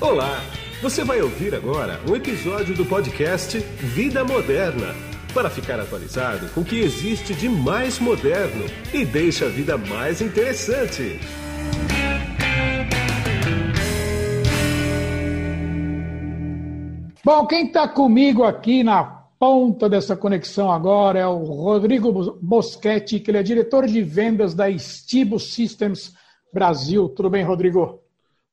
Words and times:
Olá! 0.00 0.40
Você 0.80 1.04
vai 1.04 1.20
ouvir 1.20 1.54
agora 1.54 2.00
um 2.08 2.16
episódio 2.16 2.74
do 2.74 2.86
podcast 2.86 3.58
Vida 3.58 4.24
Moderna 4.24 4.94
para 5.34 5.50
ficar 5.50 5.78
atualizado 5.78 6.48
com 6.54 6.62
o 6.62 6.64
que 6.64 6.80
existe 6.80 7.34
de 7.34 7.50
mais 7.50 7.98
moderno 7.98 8.64
e 8.94 9.04
deixa 9.04 9.44
a 9.44 9.48
vida 9.50 9.76
mais 9.76 10.22
interessante. 10.22 11.20
Bom, 17.22 17.46
quem 17.46 17.66
está 17.66 17.86
comigo 17.86 18.44
aqui 18.44 18.82
na 18.82 19.04
ponta 19.38 19.86
dessa 19.86 20.16
conexão 20.16 20.72
agora 20.72 21.18
é 21.18 21.26
o 21.26 21.44
Rodrigo 21.44 22.38
Boschetti, 22.40 23.20
que 23.20 23.30
ele 23.30 23.38
é 23.38 23.42
diretor 23.42 23.86
de 23.86 24.00
vendas 24.00 24.54
da 24.54 24.70
Estibo 24.70 25.38
Systems 25.38 26.14
Brasil. 26.50 27.06
Tudo 27.10 27.28
bem, 27.28 27.44
Rodrigo? 27.44 28.00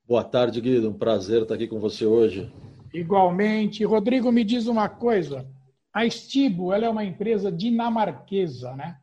Boa 0.08 0.24
tarde, 0.24 0.62
Guido. 0.62 0.90
Um 0.90 0.94
prazer 0.94 1.42
estar 1.42 1.56
aqui 1.56 1.68
com 1.68 1.82
você 1.82 2.06
hoje. 2.06 2.50
Igualmente. 2.94 3.84
Rodrigo, 3.84 4.32
me 4.32 4.46
diz 4.46 4.66
uma 4.66 4.88
coisa. 4.88 5.46
A 5.92 6.06
Estibo 6.06 6.72
ela 6.72 6.86
é 6.86 6.90
uma 6.90 7.04
empresa 7.04 7.52
dinamarquesa, 7.52 8.74
né? 8.74 8.98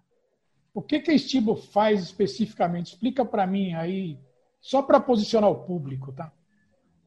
O 0.73 0.81
que, 0.81 1.01
que 1.01 1.11
a 1.11 1.15
Estibo 1.15 1.57
faz 1.57 2.03
especificamente? 2.03 2.95
Explica 2.95 3.23
para 3.23 3.47
mim 3.47 3.75
aí, 3.75 4.19
só 4.63 4.81
para 4.81 4.99
posicionar 4.99 5.51
o 5.51 5.65
público, 5.67 6.11
tá? 6.11 6.33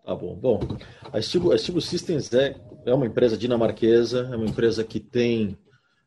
Tá 0.06 0.14
bom. 0.14 0.36
Bom, 0.36 0.60
a 1.12 1.18
Estibo, 1.18 1.52
a 1.52 1.56
Estibo 1.56 1.82
Systems 1.82 2.32
é, 2.34 2.56
é 2.86 2.94
uma 2.94 3.08
empresa 3.08 3.36
dinamarquesa, 3.36 4.30
é 4.32 4.36
uma 4.36 4.46
empresa 4.46 4.84
que 4.84 5.00
tem 5.00 5.58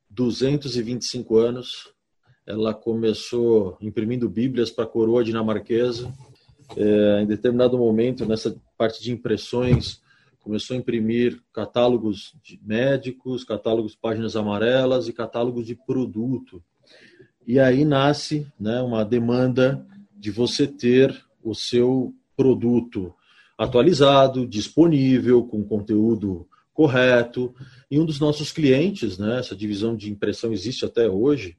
225 0.09 1.39
anos. 1.39 1.93
Ela 2.47 2.73
começou 2.73 3.77
imprimindo 3.81 4.29
bíblias 4.29 4.70
para 4.70 4.84
a 4.84 4.89
coroa 4.89 5.25
dinamarquesa 5.25 6.09
é, 6.77 7.23
em 7.23 7.27
determinado 7.27 7.77
momento, 7.79 8.27
nessa 8.27 8.55
parte 8.77 9.02
de 9.02 9.12
impressões, 9.12 10.01
começou 10.41 10.74
a 10.74 10.78
imprimir 10.78 11.41
catálogos 11.53 12.34
médicos, 12.62 13.45
catálogos 13.45 13.95
páginas 13.95 14.36
amarelas 14.36 15.08
e 15.08 15.12
catálogos 15.12 15.67
de 15.67 15.75
produto. 15.75 16.62
E 17.47 17.58
aí 17.58 17.84
nasce 17.84 18.47
né, 18.58 18.80
uma 18.80 19.05
demanda 19.05 19.86
de 20.17 20.30
você 20.30 20.67
ter 20.67 21.14
o 21.42 21.55
seu 21.55 22.14
produto 22.36 23.14
atualizado, 23.56 24.47
disponível, 24.47 25.45
com 25.45 25.62
conteúdo 25.62 26.47
correto. 26.73 27.55
E 27.91 27.98
um 27.98 28.06
dos 28.06 28.19
nossos 28.19 28.52
clientes, 28.52 29.19
né, 29.19 29.39
essa 29.39 29.55
divisão 29.55 29.95
de 29.95 30.11
impressão 30.11 30.52
existe 30.52 30.84
até 30.84 31.08
hoje, 31.08 31.56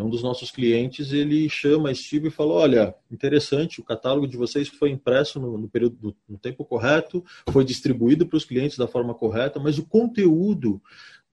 um 0.00 0.08
dos 0.08 0.22
nossos 0.22 0.50
clientes, 0.50 1.12
ele 1.12 1.48
chama 1.50 1.90
a 1.90 1.94
Steve 1.94 2.28
e 2.28 2.30
fala, 2.30 2.54
olha, 2.54 2.94
interessante, 3.10 3.78
o 3.78 3.84
catálogo 3.84 4.26
de 4.26 4.38
vocês 4.38 4.68
foi 4.68 4.90
impresso 4.90 5.38
no, 5.38 5.58
no 5.58 5.68
período 5.68 6.16
no 6.26 6.38
tempo 6.38 6.64
correto, 6.64 7.22
foi 7.50 7.62
distribuído 7.62 8.26
para 8.26 8.38
os 8.38 8.44
clientes 8.44 8.78
da 8.78 8.86
forma 8.86 9.12
correta, 9.12 9.60
mas 9.60 9.76
o 9.76 9.84
conteúdo 9.84 10.80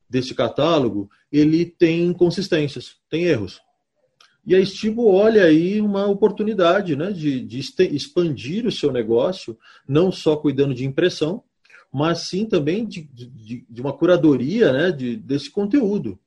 desse 0.09 0.35
catálogo, 0.35 1.09
ele 1.31 1.65
tem 1.65 2.07
inconsistências, 2.07 2.97
tem 3.09 3.23
erros. 3.23 3.61
E 4.45 4.53
a 4.53 4.59
Estibo 4.59 5.07
olha 5.07 5.45
aí 5.45 5.79
uma 5.79 6.07
oportunidade 6.07 6.97
né, 6.97 7.11
de, 7.13 7.39
de 7.39 7.59
expandir 7.59 8.65
o 8.65 8.71
seu 8.71 8.91
negócio, 8.91 9.57
não 9.87 10.11
só 10.11 10.35
cuidando 10.35 10.73
de 10.73 10.85
impressão, 10.85 11.43
mas 11.93 12.27
sim 12.27 12.45
também 12.45 12.85
de, 12.85 13.03
de, 13.03 13.65
de 13.69 13.81
uma 13.81 13.93
curadoria 13.93 14.73
né, 14.73 14.91
de, 14.91 15.15
desse 15.15 15.49
conteúdo 15.49 16.19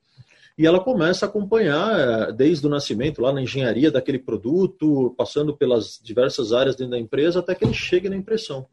e 0.57 0.67
ela 0.67 0.79
começa 0.79 1.25
a 1.25 1.29
acompanhar 1.29 1.99
eh, 2.29 2.31
desde 2.31 2.65
o 2.67 2.69
nascimento 2.69 3.21
lá 3.21 3.33
na 3.33 3.41
engenharia 3.41 3.91
daquele 3.91 4.19
produto, 4.19 5.13
passando 5.17 5.55
pelas 5.55 5.99
diversas 6.03 6.53
áreas 6.53 6.75
dentro 6.75 6.91
da 6.91 6.99
empresa 6.99 7.39
até 7.39 7.55
que 7.55 7.65
ele 7.65 7.73
chegue 7.73 8.09
na 8.09 8.15
impressão. 8.15 8.67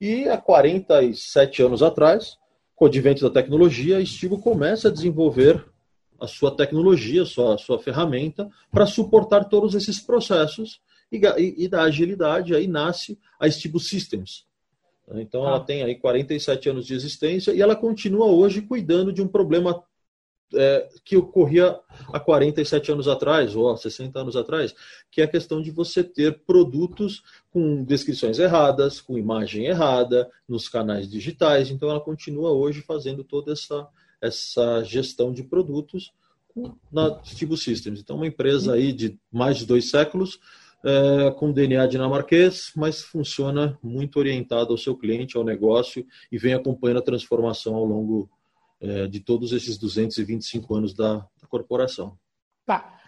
E 0.00 0.28
há 0.28 0.36
47 0.36 1.62
anos 1.62 1.82
atrás, 1.82 2.38
com 2.74 2.86
o 2.86 2.88
advento 2.88 3.22
da 3.22 3.30
tecnologia, 3.30 3.98
a 3.98 4.00
Estivo 4.00 4.38
começa 4.38 4.88
a 4.88 4.90
desenvolver 4.90 5.64
a 6.18 6.26
sua 6.26 6.50
tecnologia, 6.50 7.22
a 7.22 7.26
sua, 7.26 7.54
a 7.54 7.58
sua 7.58 7.78
ferramenta 7.78 8.48
para 8.70 8.86
suportar 8.86 9.48
todos 9.48 9.74
esses 9.74 10.00
processos 10.00 10.80
e, 11.10 11.18
e, 11.18 11.64
e, 11.64 11.68
da 11.68 11.82
agilidade 11.82 12.54
aí 12.54 12.66
nasce 12.66 13.18
a 13.38 13.46
Estivo 13.46 13.78
Systems. 13.78 14.46
Então 15.14 15.46
ela 15.46 15.58
ah. 15.58 15.60
tem 15.60 15.82
aí 15.82 15.96
47 15.96 16.70
anos 16.70 16.86
de 16.86 16.94
existência 16.94 17.52
e 17.52 17.60
ela 17.60 17.76
continua 17.76 18.26
hoje 18.26 18.62
cuidando 18.62 19.12
de 19.12 19.20
um 19.20 19.28
problema 19.28 19.82
é, 20.54 20.88
que 21.04 21.16
ocorria 21.16 21.78
há 22.12 22.20
47 22.20 22.92
anos 22.92 23.08
atrás, 23.08 23.54
ou 23.54 23.70
há 23.70 23.76
60 23.76 24.18
anos 24.18 24.36
atrás, 24.36 24.74
que 25.10 25.20
é 25.20 25.24
a 25.24 25.28
questão 25.28 25.60
de 25.60 25.70
você 25.70 26.02
ter 26.02 26.40
produtos 26.46 27.22
com 27.50 27.84
descrições 27.84 28.38
erradas, 28.38 29.00
com 29.00 29.18
imagem 29.18 29.66
errada, 29.66 30.30
nos 30.48 30.68
canais 30.68 31.08
digitais. 31.08 31.70
Então, 31.70 31.90
ela 31.90 32.00
continua 32.00 32.50
hoje 32.50 32.82
fazendo 32.82 33.22
toda 33.24 33.52
essa, 33.52 33.86
essa 34.20 34.82
gestão 34.84 35.32
de 35.32 35.42
produtos 35.42 36.12
na 36.90 37.22
Stibo 37.24 37.56
Systems. 37.56 38.00
Então, 38.00 38.16
uma 38.16 38.26
empresa 38.26 38.74
aí 38.74 38.92
de 38.92 39.18
mais 39.30 39.58
de 39.58 39.66
dois 39.66 39.90
séculos, 39.90 40.38
é, 40.84 41.30
com 41.32 41.52
DNA 41.52 41.86
dinamarquês, 41.86 42.72
mas 42.76 43.02
funciona 43.02 43.78
muito 43.82 44.18
orientado 44.18 44.72
ao 44.72 44.78
seu 44.78 44.96
cliente, 44.96 45.36
ao 45.36 45.44
negócio, 45.44 46.04
e 46.30 46.36
vem 46.36 46.54
acompanhando 46.54 46.98
a 46.98 47.02
transformação 47.02 47.74
ao 47.74 47.84
longo 47.84 48.28
é, 48.82 49.06
de 49.06 49.20
todos 49.20 49.52
esses 49.52 49.78
225 49.78 50.74
anos 50.74 50.92
da, 50.92 51.18
da 51.18 51.46
corporação. 51.48 52.18
Tá. 52.66 52.98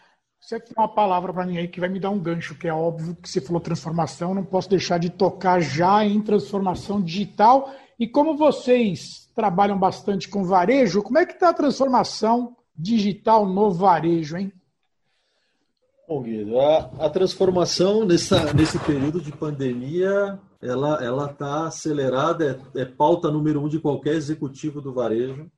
Você 0.41 0.61
tem 0.61 0.75
uma 0.77 0.89
palavra 0.89 1.33
para 1.33 1.47
mim 1.47 1.57
aí 1.57 1.67
que 1.67 1.81
vai 1.81 1.89
me 1.89 1.99
dar 1.99 2.11
um 2.11 2.21
gancho, 2.21 2.55
que 2.55 2.69
é 2.69 2.73
óbvio 2.73 3.17
que 3.17 3.29
você 3.29 3.41
falou 3.41 3.61
transformação, 3.61 4.35
não 4.35 4.45
posso 4.45 4.69
deixar 4.69 4.99
de 4.99 5.09
tocar 5.09 5.59
já 5.61 6.05
em 6.05 6.21
transformação 6.21 7.03
digital. 7.03 7.75
E 7.99 8.07
como 8.07 8.37
vocês 8.37 9.31
trabalham 9.35 9.79
bastante 9.79 10.29
com 10.29 10.45
varejo, 10.45 11.03
como 11.03 11.19
é 11.19 11.25
que 11.25 11.33
está 11.33 11.49
a 11.49 11.55
transformação 11.55 12.55
digital 12.77 13.47
no 13.47 13.71
varejo, 13.71 14.37
hein? 14.37 14.53
Bom, 16.07 16.23
Guido, 16.23 16.61
a, 16.61 16.91
a 17.07 17.09
transformação 17.09 18.05
nessa, 18.05 18.53
nesse 18.53 18.79
período 18.81 19.23
de 19.23 19.33
pandemia, 19.33 20.39
ela 20.61 21.03
ela 21.03 21.31
está 21.31 21.69
acelerada, 21.69 22.61
é, 22.75 22.83
é 22.83 22.85
pauta 22.85 23.31
número 23.31 23.63
um 23.63 23.69
de 23.69 23.81
qualquer 23.81 24.15
executivo 24.15 24.83
do 24.83 24.93
varejo. 24.93 25.51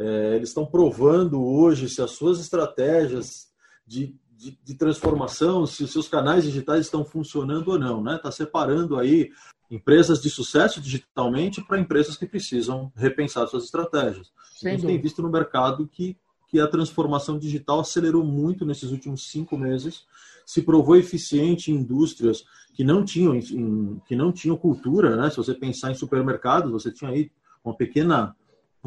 É, 0.00 0.36
eles 0.36 0.48
estão 0.48 0.64
provando 0.64 1.44
hoje 1.44 1.86
se 1.86 2.00
as 2.00 2.12
suas 2.12 2.40
estratégias 2.40 3.50
de, 3.86 4.16
de, 4.30 4.58
de, 4.64 4.74
transformação, 4.74 5.66
se 5.66 5.84
os 5.84 5.92
seus 5.92 6.08
canais 6.08 6.42
digitais 6.44 6.86
estão 6.86 7.04
funcionando 7.04 7.68
ou 7.68 7.78
não. 7.78 7.98
Está 7.98 8.10
né? 8.10 8.18
Tá 8.18 8.32
separando 8.32 8.98
aí 8.98 9.30
empresas 9.70 10.22
de 10.22 10.30
sucesso 10.30 10.80
digitalmente 10.80 11.62
para 11.62 11.78
empresas 11.78 12.16
que 12.16 12.24
precisam 12.24 12.90
repensar 12.96 13.46
suas 13.46 13.64
estratégias. 13.64 14.32
a 14.64 14.70
gente 14.70 14.86
tem 14.86 14.98
visto 14.98 15.20
no 15.20 15.30
mercado 15.30 15.86
que, 15.86 16.16
que 16.48 16.58
a 16.58 16.66
transformação 16.66 17.38
digital 17.38 17.80
acelerou 17.80 18.24
muito 18.24 18.64
nesses 18.64 18.90
últimos 18.90 19.30
cinco 19.30 19.58
meses, 19.58 20.06
se 20.46 20.62
provou 20.62 20.96
eficiente 20.96 21.70
em 21.70 21.74
indústrias 21.74 22.42
que 22.72 22.82
não 22.82 23.04
tinham, 23.04 23.36
em, 23.36 24.00
que 24.08 24.16
não 24.16 24.32
tinham 24.32 24.56
cultura. 24.56 25.14
Né? 25.14 25.28
Se 25.28 25.36
você 25.36 25.52
pensar 25.52 25.90
em 25.90 25.94
supermercados, 25.94 26.72
você 26.72 26.90
tinha 26.90 27.10
aí 27.10 27.30
uma 27.62 27.76
pequena 27.76 28.34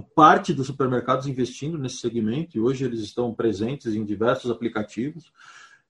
parte 0.02 0.54
dos 0.54 0.68
supermercados 0.68 1.28
investindo 1.28 1.78
nesse 1.78 1.98
segmento 1.98 2.58
e 2.58 2.60
hoje 2.60 2.86
eles 2.86 3.02
estão 3.02 3.34
presentes 3.34 3.94
em 3.94 4.04
diversos 4.04 4.50
aplicativos 4.50 5.32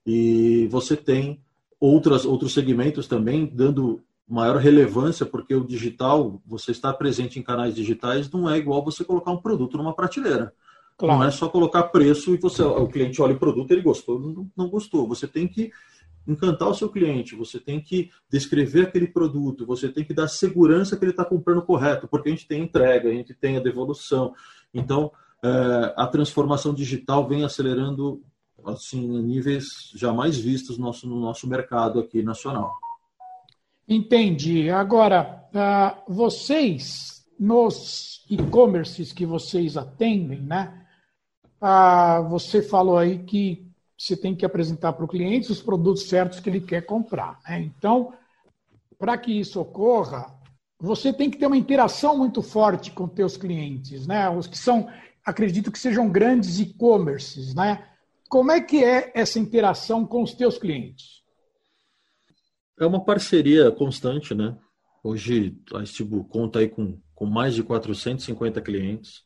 e 0.05 0.67
você 0.69 0.97
tem 0.97 1.39
outras 1.79 2.25
outros 2.25 2.53
segmentos 2.53 3.07
também 3.07 3.45
dando 3.45 4.01
maior 4.27 4.57
relevância 4.57 5.25
porque 5.25 5.55
o 5.55 5.65
digital 5.65 6.41
você 6.45 6.71
está 6.71 6.93
presente 6.93 7.39
em 7.39 7.43
canais 7.43 7.75
digitais 7.75 8.29
não 8.29 8.49
é 8.49 8.57
igual 8.57 8.83
você 8.83 9.05
colocar 9.05 9.31
um 9.31 9.41
produto 9.41 9.77
numa 9.77 9.95
prateleira 9.95 10.53
claro. 10.97 11.19
não 11.19 11.25
é 11.25 11.31
só 11.31 11.47
colocar 11.47 11.83
preço 11.83 12.33
e 12.33 12.37
você 12.37 12.61
o 12.61 12.87
cliente 12.87 13.21
olha 13.21 13.35
o 13.35 13.39
produto 13.39 13.71
ele 13.71 13.81
gostou 13.81 14.19
não, 14.19 14.51
não 14.55 14.69
gostou 14.69 15.07
você 15.07 15.27
tem 15.27 15.47
que 15.47 15.71
encantar 16.27 16.69
o 16.69 16.73
seu 16.73 16.89
cliente, 16.89 17.35
você 17.35 17.59
tem 17.59 17.81
que 17.81 18.09
descrever 18.29 18.87
aquele 18.87 19.07
produto, 19.07 19.65
você 19.65 19.89
tem 19.89 20.03
que 20.03 20.13
dar 20.13 20.27
segurança 20.27 20.95
que 20.95 21.03
ele 21.03 21.11
está 21.11 21.25
comprando 21.25 21.61
correto, 21.61 22.07
porque 22.07 22.29
a 22.29 22.31
gente 22.31 22.47
tem 22.47 22.63
entrega, 22.63 23.09
a 23.09 23.13
gente 23.13 23.33
tem 23.33 23.57
a 23.57 23.61
devolução. 23.61 24.33
Então, 24.73 25.11
é, 25.43 25.93
a 25.97 26.07
transformação 26.07 26.73
digital 26.73 27.27
vem 27.27 27.43
acelerando 27.43 28.21
assim 28.65 29.05
níveis 29.21 29.91
jamais 29.93 30.37
vistos 30.37 30.77
no 30.77 30.85
nosso, 30.85 31.07
no 31.07 31.19
nosso 31.19 31.47
mercado 31.47 31.99
aqui 31.99 32.23
nacional. 32.23 32.73
Entendi. 33.87 34.69
Agora, 34.69 35.43
uh, 35.53 36.13
vocês, 36.13 37.25
nos 37.37 38.25
e-commerces 38.29 39.11
que 39.11 39.25
vocês 39.25 39.75
atendem, 39.75 40.41
né? 40.41 40.85
Uh, 41.61 42.29
você 42.29 42.61
falou 42.61 42.97
aí 42.97 43.19
que 43.19 43.67
você 44.03 44.17
tem 44.17 44.35
que 44.35 44.45
apresentar 44.45 44.91
para 44.93 45.05
o 45.05 45.07
cliente 45.07 45.51
os 45.51 45.61
produtos 45.61 46.09
certos 46.09 46.41
que 46.41 46.49
ele 46.49 46.59
quer 46.59 46.81
comprar. 46.85 47.39
Né? 47.47 47.61
Então, 47.61 48.13
para 48.99 49.17
que 49.17 49.31
isso 49.31 49.61
ocorra, 49.61 50.37
você 50.77 51.13
tem 51.13 51.29
que 51.29 51.37
ter 51.37 51.47
uma 51.47 51.55
interação 51.55 52.17
muito 52.17 52.41
forte 52.41 52.91
com 52.91 53.07
teus 53.07 53.37
clientes, 53.37 54.05
né? 54.05 54.29
Os 54.29 54.47
que 54.47 54.57
são, 54.57 54.89
acredito 55.25 55.71
que 55.71 55.79
sejam 55.79 56.09
grandes 56.09 56.59
e-commerces, 56.59 57.55
né? 57.55 57.87
Como 58.27 58.51
é 58.51 58.59
que 58.59 58.83
é 58.83 59.09
essa 59.15 59.39
interação 59.39 60.05
com 60.05 60.21
os 60.21 60.33
teus 60.33 60.57
clientes? 60.57 61.23
É 62.77 62.85
uma 62.85 63.05
parceria 63.05 63.71
constante, 63.71 64.35
né? 64.35 64.57
Hoje 65.01 65.57
a 65.73 65.81
Estibo 65.81 66.25
conta 66.25 66.59
aí 66.59 66.67
com, 66.67 66.99
com 67.15 67.25
mais 67.25 67.55
de 67.55 67.63
450 67.63 68.61
clientes 68.61 69.23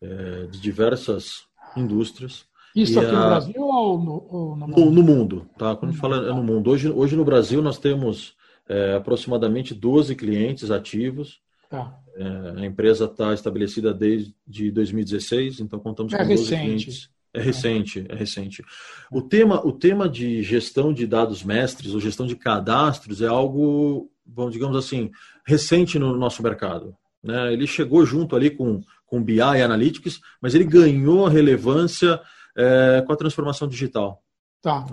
é, 0.00 0.46
de 0.46 0.60
diversas 0.60 1.46
indústrias. 1.76 2.49
Isso 2.74 2.98
aqui 2.98 3.10
a... 3.10 3.12
no 3.12 3.26
Brasil 3.26 3.62
ou 3.62 3.98
no, 3.98 4.26
ou 4.28 4.56
no, 4.56 4.68
mundo? 4.68 4.90
no, 4.90 5.02
mundo? 5.02 5.46
Tá? 5.58 5.74
Quando 5.74 5.90
a 5.90 5.92
gente 5.92 6.00
fala 6.00 6.28
é 6.28 6.32
no 6.32 6.42
mundo. 6.42 6.70
Hoje, 6.70 6.88
hoje 6.90 7.16
no 7.16 7.24
Brasil 7.24 7.62
nós 7.62 7.78
temos 7.78 8.34
é, 8.68 8.94
aproximadamente 8.94 9.74
12 9.74 10.14
clientes 10.14 10.70
ativos. 10.70 11.40
Tá. 11.68 11.96
É, 12.16 12.62
a 12.62 12.66
empresa 12.66 13.04
está 13.04 13.32
estabelecida 13.32 13.94
desde 13.94 14.34
2016, 14.70 15.60
então 15.60 15.78
contamos 15.78 16.12
é 16.12 16.18
com 16.18 16.24
12 16.24 16.42
recente. 16.42 16.64
clientes. 16.64 17.10
É 17.32 17.40
recente, 17.40 18.06
é 18.08 18.14
recente. 18.14 18.64
O 19.10 19.22
tema, 19.22 19.64
o 19.64 19.70
tema 19.70 20.08
de 20.08 20.42
gestão 20.42 20.92
de 20.92 21.06
dados 21.06 21.44
mestres 21.44 21.94
ou 21.94 22.00
gestão 22.00 22.26
de 22.26 22.34
cadastros 22.34 23.22
é 23.22 23.28
algo, 23.28 24.10
bom, 24.26 24.50
digamos 24.50 24.76
assim, 24.76 25.12
recente 25.46 25.96
no 25.96 26.16
nosso 26.16 26.42
mercado. 26.42 26.96
Né? 27.22 27.52
Ele 27.52 27.68
chegou 27.68 28.04
junto 28.04 28.34
ali 28.34 28.50
com, 28.50 28.82
com 29.06 29.22
BI 29.22 29.36
e 29.36 29.62
Analytics, 29.62 30.20
mas 30.40 30.56
ele 30.56 30.64
ganhou 30.64 31.28
relevância 31.28 32.20
é, 32.56 33.02
com 33.06 33.12
a 33.12 33.16
transformação 33.16 33.68
digital. 33.68 34.22
Tá. 34.62 34.86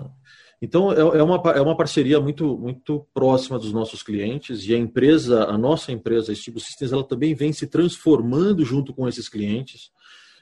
Então, 0.60 0.92
é, 0.92 0.98
é, 0.98 1.22
uma, 1.22 1.36
é 1.52 1.60
uma 1.60 1.76
parceria 1.76 2.20
muito, 2.20 2.56
muito 2.58 3.06
próxima 3.14 3.58
dos 3.58 3.72
nossos 3.72 4.02
clientes 4.02 4.66
e 4.66 4.74
a 4.74 4.78
empresa, 4.78 5.44
a 5.44 5.56
nossa 5.56 5.92
empresa, 5.92 6.32
a 6.32 6.34
Stibo 6.34 6.58
Systems, 6.58 6.92
ela 6.92 7.04
também 7.04 7.34
vem 7.34 7.52
se 7.52 7.66
transformando 7.66 8.64
junto 8.64 8.92
com 8.92 9.08
esses 9.08 9.28
clientes 9.28 9.90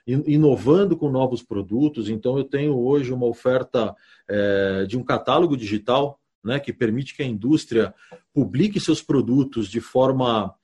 inovando 0.06 0.96
com 0.96 1.10
novos 1.10 1.42
produtos. 1.42 2.08
Então, 2.08 2.38
eu 2.38 2.44
tenho 2.44 2.78
hoje 2.78 3.12
uma 3.12 3.26
oferta 3.26 3.94
é, 4.28 4.86
de 4.86 4.96
um 4.96 5.02
catálogo 5.02 5.56
digital 5.56 6.20
né, 6.44 6.60
que 6.60 6.72
permite 6.72 7.14
que 7.14 7.22
a 7.22 7.26
indústria 7.26 7.92
publique 8.32 8.78
seus 8.78 9.02
produtos 9.02 9.68
de 9.68 9.80
forma 9.80 10.54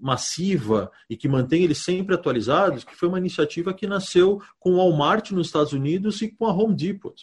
massiva 0.00 0.90
e 1.08 1.16
que 1.16 1.28
mantenha 1.28 1.64
eles 1.64 1.78
sempre 1.78 2.14
atualizados, 2.14 2.84
que 2.84 2.94
foi 2.94 3.08
uma 3.08 3.18
iniciativa 3.18 3.74
que 3.74 3.86
nasceu 3.86 4.40
com 4.58 4.74
o 4.74 4.76
Walmart 4.76 5.30
nos 5.30 5.48
Estados 5.48 5.72
Unidos 5.72 6.20
e 6.22 6.28
com 6.28 6.46
a 6.46 6.52
Home 6.52 6.74
Depot. 6.74 7.14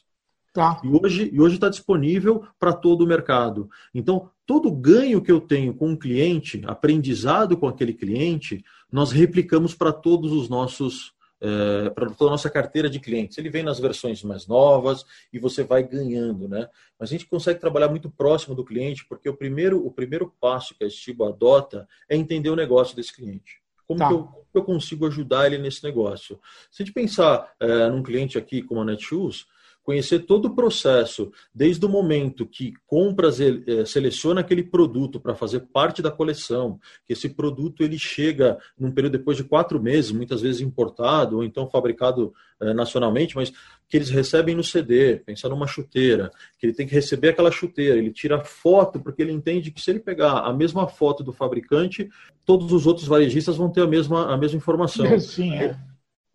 Tá. 0.53 0.79
E 0.83 0.87
hoje 0.87 1.29
e 1.33 1.41
hoje 1.41 1.55
está 1.55 1.67
disponível 1.67 2.45
para 2.59 2.71
todo 2.71 3.03
o 3.03 3.07
mercado. 3.07 3.69
Então, 3.93 4.29
todo 4.45 4.71
ganho 4.71 5.21
que 5.21 5.31
eu 5.31 5.41
tenho 5.41 5.73
com 5.73 5.89
um 5.89 5.95
cliente, 5.97 6.61
aprendizado 6.65 7.57
com 7.57 7.67
aquele 7.67 7.93
cliente, 7.93 8.63
nós 8.91 9.11
replicamos 9.11 9.73
para 9.73 9.91
todos 9.91 10.31
os 10.31 10.47
nossos 10.47 11.11
é, 11.43 11.89
para 11.89 12.09
toda 12.11 12.29
a 12.29 12.31
nossa 12.31 12.49
carteira 12.49 12.89
de 12.89 13.01
clientes. 13.01 13.37
Ele 13.37 13.49
vem 13.49 13.63
nas 13.63 13.77
versões 13.77 14.23
mais 14.23 14.47
novas 14.47 15.05
e 15.31 15.37
você 15.37 15.61
vai 15.61 15.83
ganhando, 15.83 16.47
né? 16.47 16.69
Mas 16.97 17.09
a 17.09 17.11
gente 17.11 17.25
consegue 17.25 17.59
trabalhar 17.59 17.89
muito 17.89 18.09
próximo 18.09 18.55
do 18.55 18.63
cliente, 18.63 19.05
porque 19.05 19.27
o 19.27 19.35
primeiro, 19.35 19.85
o 19.85 19.91
primeiro 19.91 20.33
passo 20.39 20.73
que 20.73 20.85
a 20.85 20.87
Estibo 20.87 21.25
adota 21.25 21.85
é 22.07 22.15
entender 22.15 22.49
o 22.49 22.55
negócio 22.55 22.95
desse 22.95 23.13
cliente. 23.13 23.61
Como 23.85 23.99
tá. 23.99 24.07
que 24.07 24.13
eu, 24.13 24.29
eu, 24.53 24.63
consigo 24.63 25.05
ajudar 25.05 25.45
ele 25.45 25.57
nesse 25.57 25.83
negócio? 25.83 26.39
Se 26.71 26.81
a 26.81 26.85
gente 26.85 26.93
pensar 26.93 27.53
é, 27.59 27.89
num 27.89 28.01
cliente 28.01 28.37
aqui 28.37 28.61
como 28.61 28.79
a 28.79 28.85
Netshoes, 28.85 29.45
conhecer 29.83 30.19
todo 30.19 30.45
o 30.45 30.55
processo, 30.55 31.31
desde 31.53 31.85
o 31.85 31.89
momento 31.89 32.47
que 32.47 32.73
compra, 32.87 33.29
eh, 33.29 33.85
seleciona 33.85 34.39
aquele 34.39 34.63
produto 34.63 35.19
para 35.19 35.35
fazer 35.35 35.59
parte 35.71 36.01
da 36.01 36.09
coleção, 36.09 36.79
que 37.05 37.11
esse 37.13 37.29
produto 37.29 37.83
ele 37.83 37.99
chega 37.99 38.57
num 38.79 38.91
período 38.91 39.17
depois 39.17 39.35
de 39.35 39.43
quatro 39.43 39.81
meses, 39.81 40.11
muitas 40.11 40.41
vezes 40.41 40.61
importado 40.61 41.37
ou 41.37 41.43
então 41.43 41.69
fabricado 41.69 42.33
eh, 42.61 42.73
nacionalmente, 42.73 43.35
mas 43.35 43.51
que 43.89 43.97
eles 43.97 44.09
recebem 44.09 44.55
no 44.55 44.63
CD, 44.63 45.17
pensar 45.17 45.49
numa 45.49 45.67
chuteira, 45.67 46.31
que 46.57 46.65
ele 46.65 46.73
tem 46.73 46.87
que 46.87 46.95
receber 46.95 47.29
aquela 47.29 47.51
chuteira, 47.51 47.97
ele 47.97 48.11
tira 48.11 48.43
foto 48.43 48.99
porque 49.01 49.21
ele 49.21 49.33
entende 49.33 49.69
que 49.69 49.81
se 49.81 49.91
ele 49.91 49.99
pegar 49.99 50.39
a 50.39 50.53
mesma 50.53 50.87
foto 50.87 51.23
do 51.23 51.33
fabricante, 51.33 52.09
todos 52.45 52.71
os 52.71 52.87
outros 52.87 53.05
varejistas 53.05 53.57
vão 53.57 53.69
ter 53.69 53.81
a 53.81 53.87
mesma, 53.87 54.33
a 54.33 54.37
mesma 54.37 54.57
informação. 54.57 55.05
Sim, 55.19 55.53
é. 55.55 55.77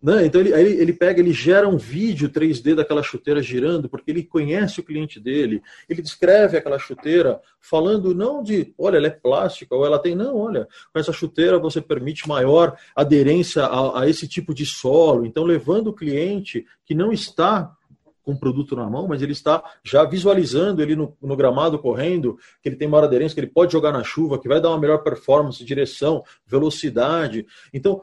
Né? 0.01 0.27
Então 0.27 0.41
ele, 0.41 0.51
ele, 0.53 0.93
pega, 0.93 1.21
ele 1.21 1.33
gera 1.33 1.69
um 1.69 1.77
vídeo 1.77 2.31
3D 2.31 2.77
daquela 2.77 3.03
chuteira 3.03 3.43
girando, 3.43 3.89
porque 3.89 4.13
ele 4.13 4.23
conhece 4.23 4.79
o 4.79 4.83
cliente 4.85 5.19
dele, 5.19 5.61
ele 5.89 6.01
descreve 6.01 6.57
aquela 6.57 6.79
chuteira 6.79 7.41
falando 7.61 8.15
não 8.15 8.41
de, 8.41 8.73
olha, 8.79 8.97
ela 8.99 9.09
é 9.09 9.11
plástica, 9.11 9.75
ou 9.75 9.85
ela 9.85 9.99
tem, 9.99 10.15
não, 10.15 10.37
olha, 10.37 10.69
com 10.93 11.01
essa 11.01 11.13
chuteira 11.13 11.59
você 11.59 11.81
permite 11.81 12.29
maior 12.29 12.77
aderência 12.95 13.65
a, 13.65 14.03
a 14.03 14.09
esse 14.09 14.29
tipo 14.29 14.55
de 14.55 14.65
solo, 14.65 15.27
então 15.27 15.43
levando 15.43 15.89
o 15.89 15.95
cliente 15.95 16.65
que 16.85 16.95
não 16.95 17.13
está 17.13 17.75
com 18.29 18.35
o 18.35 18.39
produto 18.39 18.77
na 18.77 18.89
mão, 18.89 19.09
mas 19.09 19.23
ele 19.23 19.33
está 19.33 19.65
já 19.83 20.05
visualizando 20.05 20.83
ele 20.83 20.95
no, 20.95 21.17
no, 21.21 21.35
gramado 21.35 21.79
correndo, 21.79 22.39
que 22.63 22.69
ele 22.69 22.77
tem 22.77 22.87
maior 22.87 23.05
aderência, 23.05 23.35
que 23.35 23.41
ele 23.41 23.47
pode 23.47 23.73
jogar 23.73 23.91
na 23.91 24.05
chuva, 24.05 24.39
que 24.39 24.47
vai 24.47 24.61
dar 24.61 24.69
uma 24.69 24.79
melhor 24.79 24.99
performance, 24.99 25.65
direção, 25.65 26.23
velocidade. 26.47 27.47
Então, 27.73 28.03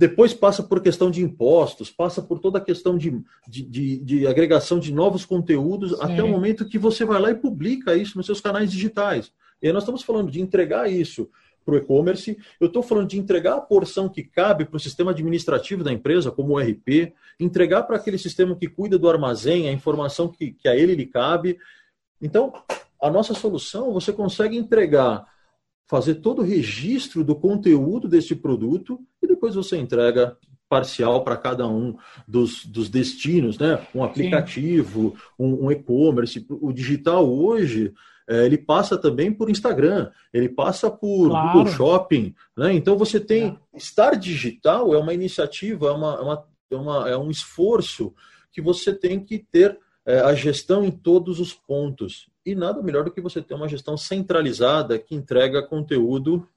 depois 0.00 0.32
passa 0.32 0.62
por 0.62 0.80
questão 0.80 1.10
de 1.10 1.22
impostos, 1.22 1.90
passa 1.90 2.22
por 2.22 2.38
toda 2.38 2.56
a 2.56 2.60
questão 2.62 2.96
de, 2.96 3.20
de, 3.46 3.62
de, 3.66 3.98
de 3.98 4.26
agregação 4.26 4.78
de 4.78 4.94
novos 4.94 5.26
conteúdos, 5.26 5.90
Sim. 5.90 5.98
até 6.00 6.22
o 6.22 6.28
momento 6.28 6.64
que 6.64 6.78
você 6.78 7.04
vai 7.04 7.20
lá 7.20 7.30
e 7.30 7.34
publica 7.34 7.94
isso 7.94 8.16
nos 8.16 8.24
seus 8.24 8.40
canais 8.40 8.72
digitais. 8.72 9.30
E 9.60 9.66
aí 9.66 9.74
nós 9.74 9.82
estamos 9.82 10.02
falando 10.02 10.30
de 10.30 10.40
entregar 10.40 10.90
isso 10.90 11.28
para 11.66 11.74
o 11.74 11.76
e-commerce, 11.76 12.38
eu 12.58 12.68
estou 12.68 12.82
falando 12.82 13.08
de 13.08 13.18
entregar 13.18 13.56
a 13.56 13.60
porção 13.60 14.08
que 14.08 14.22
cabe 14.22 14.64
para 14.64 14.78
o 14.78 14.80
sistema 14.80 15.10
administrativo 15.10 15.84
da 15.84 15.92
empresa, 15.92 16.30
como 16.30 16.54
o 16.54 16.58
RP, 16.58 17.12
entregar 17.38 17.82
para 17.82 17.96
aquele 17.96 18.16
sistema 18.16 18.56
que 18.56 18.68
cuida 18.68 18.98
do 18.98 19.06
armazém 19.06 19.68
a 19.68 19.72
informação 19.72 20.28
que, 20.28 20.52
que 20.52 20.66
a 20.66 20.74
ele 20.74 20.94
lhe 20.94 21.04
cabe. 21.04 21.58
Então, 22.22 22.54
a 22.98 23.10
nossa 23.10 23.34
solução, 23.34 23.92
você 23.92 24.14
consegue 24.14 24.56
entregar 24.56 25.26
fazer 25.90 26.14
todo 26.16 26.40
o 26.40 26.44
registro 26.44 27.24
do 27.24 27.34
conteúdo 27.34 28.06
desse 28.06 28.36
produto 28.36 29.00
e 29.20 29.26
depois 29.26 29.56
você 29.56 29.76
entrega 29.76 30.36
parcial 30.68 31.24
para 31.24 31.36
cada 31.36 31.66
um 31.66 31.96
dos, 32.28 32.64
dos 32.64 32.88
destinos, 32.88 33.58
né? 33.58 33.84
Um 33.92 34.04
aplicativo, 34.04 35.16
um, 35.36 35.66
um 35.66 35.72
e-commerce. 35.72 36.46
O 36.48 36.72
digital 36.72 37.28
hoje 37.28 37.92
é, 38.28 38.46
ele 38.46 38.56
passa 38.56 38.96
também 38.96 39.32
por 39.32 39.50
Instagram, 39.50 40.08
ele 40.32 40.48
passa 40.48 40.88
por 40.88 41.30
claro. 41.30 41.58
Google 41.58 41.72
Shopping, 41.72 42.34
né? 42.56 42.72
Então 42.72 42.96
você 42.96 43.18
tem 43.18 43.58
é. 43.74 43.76
estar 43.76 44.14
digital 44.14 44.94
é 44.94 44.98
uma 44.98 45.12
iniciativa, 45.12 45.88
é, 45.88 45.90
uma, 45.90 46.14
é 46.14 46.20
uma, 46.20 46.46
é, 46.70 46.76
uma, 46.76 47.10
é 47.10 47.16
um 47.16 47.32
esforço 47.32 48.14
que 48.52 48.62
você 48.62 48.94
tem 48.94 49.18
que 49.18 49.40
ter 49.40 49.76
é, 50.06 50.20
a 50.20 50.32
gestão 50.34 50.84
em 50.84 50.90
todos 50.92 51.40
os 51.40 51.52
pontos. 51.52 52.29
E 52.44 52.54
nada 52.54 52.82
melhor 52.82 53.04
do 53.04 53.10
que 53.10 53.20
você 53.20 53.42
ter 53.42 53.54
uma 53.54 53.68
gestão 53.68 53.96
centralizada 53.96 54.98
que 54.98 55.14
entrega 55.14 55.62
conteúdo 55.62 56.48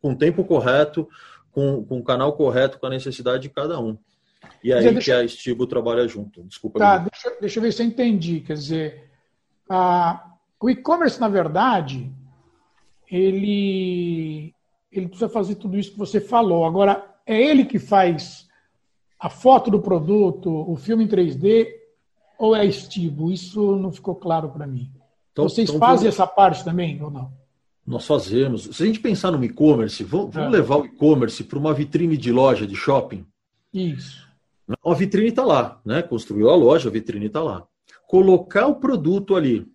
com 0.00 0.12
o 0.12 0.16
tempo 0.16 0.44
correto, 0.44 1.08
com, 1.50 1.84
com 1.84 1.98
o 1.98 2.04
canal 2.04 2.32
correto, 2.34 2.78
com 2.78 2.86
a 2.86 2.90
necessidade 2.90 3.42
de 3.42 3.48
cada 3.48 3.80
um. 3.80 3.98
E 4.62 4.72
aí 4.72 4.82
deixa... 4.82 5.00
que 5.00 5.12
a 5.12 5.24
Estibo 5.24 5.66
trabalha 5.66 6.06
junto. 6.06 6.42
Desculpa. 6.44 6.78
Tá, 6.78 6.98
deixa, 6.98 7.36
deixa 7.40 7.58
eu 7.58 7.62
ver 7.62 7.72
se 7.72 7.82
eu 7.82 7.86
entendi. 7.86 8.40
Quer 8.40 8.54
dizer, 8.54 9.10
a, 9.68 10.34
o 10.60 10.70
e-commerce, 10.70 11.20
na 11.20 11.28
verdade, 11.28 12.12
ele, 13.10 14.54
ele 14.92 15.08
precisa 15.08 15.28
fazer 15.28 15.56
tudo 15.56 15.78
isso 15.78 15.92
que 15.92 15.98
você 15.98 16.20
falou. 16.20 16.64
Agora, 16.64 17.16
é 17.26 17.40
ele 17.40 17.64
que 17.64 17.78
faz 17.78 18.46
a 19.18 19.30
foto 19.30 19.70
do 19.70 19.80
produto, 19.80 20.50
o 20.70 20.76
filme 20.76 21.04
em 21.04 21.08
3D, 21.08 21.68
ou 22.38 22.54
é 22.54 22.64
estibo? 22.64 23.30
Isso 23.30 23.76
não 23.76 23.92
ficou 23.92 24.14
claro 24.14 24.48
para 24.48 24.66
mim. 24.66 24.90
Então, 25.32 25.48
Vocês 25.48 25.68
então, 25.68 25.78
fazem 25.78 26.08
essa 26.08 26.26
parte 26.26 26.64
também 26.64 27.02
ou 27.02 27.10
não? 27.10 27.30
Nós 27.86 28.06
fazemos. 28.06 28.62
Se 28.64 28.82
a 28.82 28.86
gente 28.86 29.00
pensar 29.00 29.30
no 29.30 29.44
e-commerce, 29.44 30.02
vamos, 30.02 30.34
vamos 30.34 30.48
é. 30.48 30.56
levar 30.56 30.76
o 30.76 30.86
e-commerce 30.86 31.44
para 31.44 31.58
uma 31.58 31.72
vitrine 31.72 32.16
de 32.16 32.32
loja 32.32 32.66
de 32.66 32.74
shopping? 32.74 33.24
Isso. 33.72 34.26
A 34.84 34.94
vitrine 34.94 35.28
está 35.28 35.44
lá, 35.44 35.80
né? 35.84 36.02
Construiu 36.02 36.50
a 36.50 36.56
loja, 36.56 36.88
a 36.88 36.92
vitrine 36.92 37.26
está 37.26 37.42
lá. 37.42 37.64
Colocar 38.08 38.66
o 38.66 38.76
produto 38.76 39.36
ali, 39.36 39.66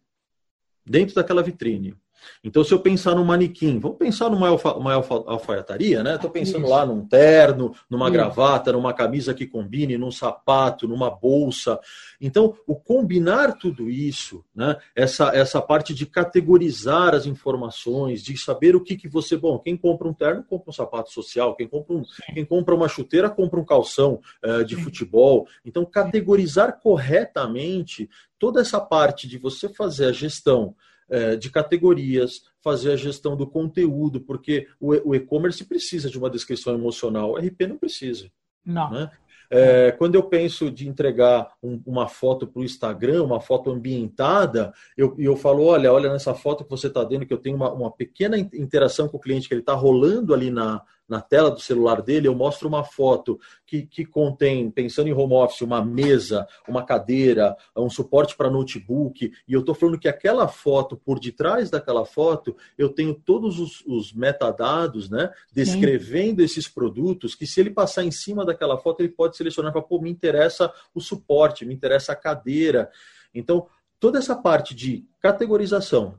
dentro 0.85 1.15
daquela 1.15 1.41
vitrine, 1.41 1.95
então, 2.43 2.63
se 2.63 2.73
eu 2.73 2.79
pensar 2.79 3.15
no 3.15 3.23
manequim, 3.23 3.79
vamos 3.79 3.97
pensar 3.97 4.29
numa 4.29 4.47
alfa, 4.47 4.73
uma 4.73 4.93
alfa, 4.93 5.15
alfaiataria, 5.27 6.03
né? 6.03 6.15
Estou 6.15 6.29
pensando 6.29 6.67
lá 6.67 6.85
num 6.85 7.05
terno, 7.05 7.73
numa 7.89 8.05
Isso. 8.05 8.13
gravata, 8.13 8.71
numa 8.71 8.93
camisa 8.93 9.33
que 9.33 9.45
combine, 9.45 9.97
num 9.97 10.11
sapato, 10.11 10.87
numa 10.87 11.09
bolsa. 11.09 11.79
Então, 12.19 12.55
o 12.65 12.75
combinar 12.75 13.53
tudo 13.53 13.89
isso, 13.89 14.43
né? 14.55 14.77
Essa, 14.95 15.35
essa 15.35 15.61
parte 15.61 15.93
de 15.93 16.05
categorizar 16.05 17.13
as 17.13 17.25
informações, 17.25 18.23
de 18.23 18.37
saber 18.37 18.75
o 18.75 18.81
que, 18.81 18.95
que 18.95 19.07
você. 19.07 19.37
Bom, 19.37 19.59
quem 19.59 19.77
compra 19.77 20.07
um 20.07 20.13
terno 20.13 20.43
compra 20.43 20.69
um 20.69 20.73
sapato 20.73 21.11
social, 21.11 21.55
quem 21.55 21.67
compra, 21.67 21.95
um, 21.95 22.03
quem 22.33 22.45
compra 22.45 22.75
uma 22.75 22.87
chuteira 22.87 23.29
compra 23.29 23.59
um 23.59 23.65
calção 23.65 24.19
uh, 24.43 24.63
de 24.63 24.75
futebol. 24.75 25.47
Então, 25.65 25.85
categorizar 25.85 26.79
corretamente 26.79 28.09
toda 28.37 28.61
essa 28.61 28.79
parte 28.79 29.27
de 29.27 29.37
você 29.37 29.69
fazer 29.69 30.05
a 30.05 30.11
gestão 30.11 30.75
de 31.39 31.49
categorias, 31.49 32.43
fazer 32.61 32.93
a 32.93 32.95
gestão 32.95 33.35
do 33.35 33.45
conteúdo, 33.45 34.21
porque 34.21 34.67
o 34.79 35.13
e-commerce 35.13 35.63
precisa 35.65 36.09
de 36.09 36.17
uma 36.17 36.29
descrição 36.29 36.73
emocional, 36.73 37.31
o 37.31 37.37
RP 37.37 37.67
não 37.67 37.77
precisa. 37.77 38.29
Não. 38.65 38.89
Né? 38.91 39.11
É, 39.53 39.91
quando 39.91 40.15
eu 40.15 40.23
penso 40.23 40.71
de 40.71 40.87
entregar 40.87 41.51
um, 41.61 41.81
uma 41.85 42.07
foto 42.07 42.47
para 42.47 42.61
o 42.61 42.63
Instagram, 42.63 43.21
uma 43.21 43.41
foto 43.41 43.69
ambientada, 43.69 44.73
eu, 44.95 45.13
eu 45.19 45.35
falo, 45.35 45.65
olha, 45.65 45.91
olha 45.91 46.09
nessa 46.09 46.33
foto 46.33 46.63
que 46.63 46.69
você 46.69 46.87
está 46.87 47.03
dando, 47.03 47.25
que 47.25 47.33
eu 47.33 47.37
tenho 47.37 47.57
uma, 47.57 47.69
uma 47.69 47.91
pequena 47.91 48.37
interação 48.37 49.09
com 49.09 49.17
o 49.17 49.19
cliente, 49.19 49.49
que 49.49 49.53
ele 49.53 49.59
está 49.59 49.73
rolando 49.73 50.33
ali 50.33 50.49
na, 50.49 50.81
na 51.11 51.19
tela 51.19 51.51
do 51.51 51.59
celular 51.59 52.01
dele, 52.01 52.29
eu 52.29 52.33
mostro 52.33 52.69
uma 52.69 52.85
foto 52.85 53.37
que, 53.65 53.85
que 53.85 54.05
contém, 54.05 54.71
pensando 54.71 55.09
em 55.09 55.13
home 55.13 55.33
office, 55.33 55.59
uma 55.59 55.83
mesa, 55.83 56.47
uma 56.65 56.85
cadeira, 56.85 57.53
um 57.75 57.89
suporte 57.89 58.33
para 58.37 58.49
notebook, 58.49 59.29
e 59.45 59.53
eu 59.53 59.59
estou 59.59 59.75
falando 59.75 59.99
que 59.99 60.07
aquela 60.07 60.47
foto, 60.47 60.95
por 60.95 61.19
detrás 61.19 61.69
daquela 61.69 62.05
foto, 62.05 62.55
eu 62.77 62.87
tenho 62.87 63.13
todos 63.13 63.59
os, 63.59 63.83
os 63.85 64.13
metadados, 64.13 65.09
né, 65.09 65.29
descrevendo 65.51 66.39
Sim. 66.39 66.45
esses 66.45 66.69
produtos, 66.69 67.35
que 67.35 67.45
se 67.45 67.59
ele 67.59 67.71
passar 67.71 68.05
em 68.05 68.11
cima 68.11 68.45
daquela 68.45 68.77
foto, 68.77 69.01
ele 69.01 69.09
pode 69.09 69.35
selecionar 69.35 69.73
para, 69.73 69.81
pô, 69.81 69.99
me 69.99 70.09
interessa 70.09 70.71
o 70.95 71.01
suporte, 71.01 71.65
me 71.65 71.73
interessa 71.73 72.13
a 72.13 72.15
cadeira. 72.15 72.89
Então, 73.35 73.67
toda 73.99 74.17
essa 74.17 74.33
parte 74.33 74.73
de 74.73 75.05
categorização, 75.19 76.15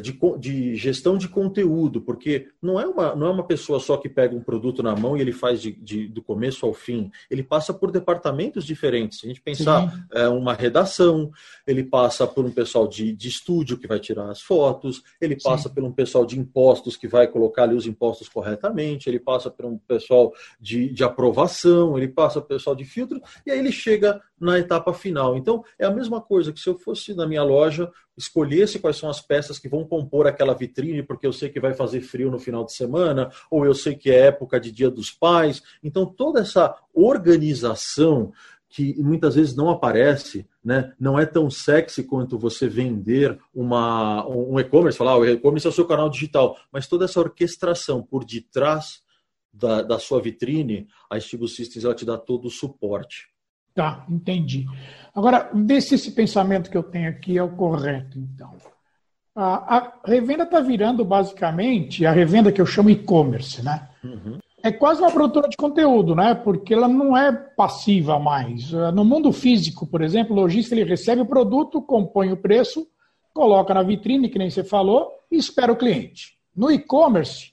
de, 0.00 0.18
de, 0.38 0.76
gestão 0.76 1.18
de 1.18 1.28
conteúdo, 1.28 2.00
porque 2.00 2.48
não 2.62 2.78
é, 2.78 2.86
uma, 2.86 3.14
não 3.14 3.26
é 3.26 3.30
uma 3.30 3.46
pessoa 3.46 3.80
só 3.80 3.96
que 3.96 4.08
pega 4.08 4.34
um 4.34 4.42
produto 4.42 4.82
na 4.82 4.94
mão 4.94 5.16
e 5.16 5.20
ele 5.20 5.32
faz 5.32 5.60
de, 5.60 5.72
de 5.72 6.06
do 6.06 6.22
começo 6.22 6.64
ao 6.64 6.72
fim. 6.72 7.10
Ele 7.30 7.42
passa 7.42 7.74
por 7.74 7.90
departamentos 7.90 8.64
diferentes. 8.64 9.20
Se 9.20 9.26
a 9.26 9.28
gente 9.28 9.40
pensar 9.40 10.06
é, 10.12 10.28
uma 10.28 10.54
redação, 10.54 11.30
ele 11.66 11.82
passa 11.82 12.26
por 12.26 12.44
um 12.44 12.50
pessoal 12.50 12.86
de, 12.86 13.12
de 13.12 13.28
estúdio 13.28 13.78
que 13.78 13.86
vai 13.86 13.98
tirar 13.98 14.30
as 14.30 14.40
fotos, 14.40 15.02
ele 15.20 15.36
passa 15.36 15.68
Sim. 15.68 15.74
por 15.74 15.84
um 15.84 15.92
pessoal 15.92 16.24
de 16.24 16.38
impostos 16.38 16.96
que 16.96 17.08
vai 17.08 17.26
colocar 17.26 17.64
ali 17.64 17.74
os 17.74 17.86
impostos 17.86 18.28
corretamente, 18.28 19.08
ele 19.08 19.18
passa 19.18 19.50
por 19.50 19.66
um 19.66 19.76
pessoal 19.78 20.32
de, 20.60 20.92
de 20.92 21.04
aprovação, 21.04 21.96
ele 21.96 22.08
passa 22.08 22.40
por 22.40 22.46
um 22.46 22.56
pessoal 22.56 22.76
de 22.76 22.84
filtro, 22.84 23.20
e 23.46 23.50
aí 23.50 23.58
ele 23.58 23.72
chega 23.72 24.20
na 24.40 24.58
etapa 24.58 24.92
final. 24.92 25.36
Então, 25.36 25.64
é 25.78 25.84
a 25.84 25.90
mesma 25.90 26.20
coisa 26.20 26.52
que 26.52 26.60
se 26.60 26.68
eu 26.68 26.78
fosse 26.78 27.14
na 27.14 27.26
minha 27.26 27.42
loja, 27.42 27.90
escolhesse 28.16 28.78
quais 28.78 28.96
são 28.96 29.08
as 29.08 29.20
peças 29.20 29.58
que 29.58 29.68
vão 29.68 29.84
compor 29.84 30.26
aquela 30.26 30.54
vitrine, 30.54 31.02
porque 31.02 31.26
eu 31.26 31.32
sei 31.32 31.48
que 31.48 31.60
vai 31.60 31.74
fazer 31.74 32.00
frio 32.00 32.30
no 32.30 32.38
final 32.38 32.64
de 32.64 32.72
semana, 32.72 33.30
ou 33.50 33.64
eu 33.64 33.74
sei 33.74 33.94
que 33.94 34.10
é 34.10 34.26
época 34.26 34.60
de 34.60 34.72
Dia 34.72 34.90
dos 34.90 35.10
Pais. 35.10 35.62
Então, 35.82 36.06
toda 36.06 36.40
essa 36.40 36.74
organização 36.92 38.32
que 38.68 38.94
muitas 39.02 39.34
vezes 39.34 39.56
não 39.56 39.70
aparece, 39.70 40.46
né? 40.62 40.92
não 41.00 41.18
é 41.18 41.24
tão 41.24 41.48
sexy 41.48 42.04
quanto 42.04 42.38
você 42.38 42.68
vender 42.68 43.38
uma, 43.54 44.26
um 44.28 44.60
e-commerce, 44.60 44.98
falar, 44.98 45.12
ah, 45.12 45.18
o 45.18 45.26
e-commerce 45.26 45.66
é 45.66 45.70
o 45.70 45.72
seu 45.72 45.86
canal 45.86 46.10
digital, 46.10 46.56
mas 46.70 46.86
toda 46.86 47.06
essa 47.06 47.18
orquestração 47.18 48.02
por 48.02 48.24
detrás 48.24 49.02
da, 49.52 49.82
da 49.82 49.98
sua 49.98 50.20
vitrine, 50.20 50.86
a 51.10 51.16
Estigo 51.16 51.48
Systems 51.48 51.84
ela 51.84 51.94
te 51.94 52.04
dá 52.04 52.18
todo 52.18 52.46
o 52.46 52.50
suporte. 52.50 53.28
Tá, 53.78 54.04
entendi. 54.10 54.66
Agora, 55.14 55.52
vê 55.54 55.80
se 55.80 55.94
esse 55.94 56.10
pensamento 56.10 56.68
que 56.68 56.76
eu 56.76 56.82
tenho 56.82 57.08
aqui 57.08 57.38
é 57.38 57.42
o 57.44 57.54
correto, 57.54 58.18
então. 58.18 58.56
A, 59.36 59.76
a 59.76 59.92
revenda 60.04 60.42
está 60.42 60.58
virando 60.58 61.04
basicamente 61.04 62.04
a 62.04 62.10
revenda 62.10 62.50
que 62.50 62.60
eu 62.60 62.66
chamo 62.66 62.90
e-commerce, 62.90 63.62
né? 63.62 63.88
Uhum. 64.02 64.38
É 64.64 64.72
quase 64.72 65.00
uma 65.00 65.12
produtora 65.12 65.48
de 65.48 65.56
conteúdo, 65.56 66.12
né? 66.12 66.34
Porque 66.34 66.74
ela 66.74 66.88
não 66.88 67.16
é 67.16 67.30
passiva 67.30 68.18
mais. 68.18 68.72
No 68.92 69.04
mundo 69.04 69.30
físico, 69.30 69.86
por 69.86 70.02
exemplo, 70.02 70.34
o 70.34 70.40
lojista 70.40 70.74
ele 70.74 70.82
recebe 70.82 71.22
o 71.22 71.26
produto, 71.26 71.80
compõe 71.80 72.32
o 72.32 72.36
preço, 72.36 72.84
coloca 73.32 73.72
na 73.72 73.84
vitrine, 73.84 74.28
que 74.28 74.40
nem 74.40 74.50
você 74.50 74.64
falou, 74.64 75.08
e 75.30 75.36
espera 75.36 75.72
o 75.72 75.76
cliente. 75.76 76.36
No 76.52 76.68
e-commerce, 76.68 77.52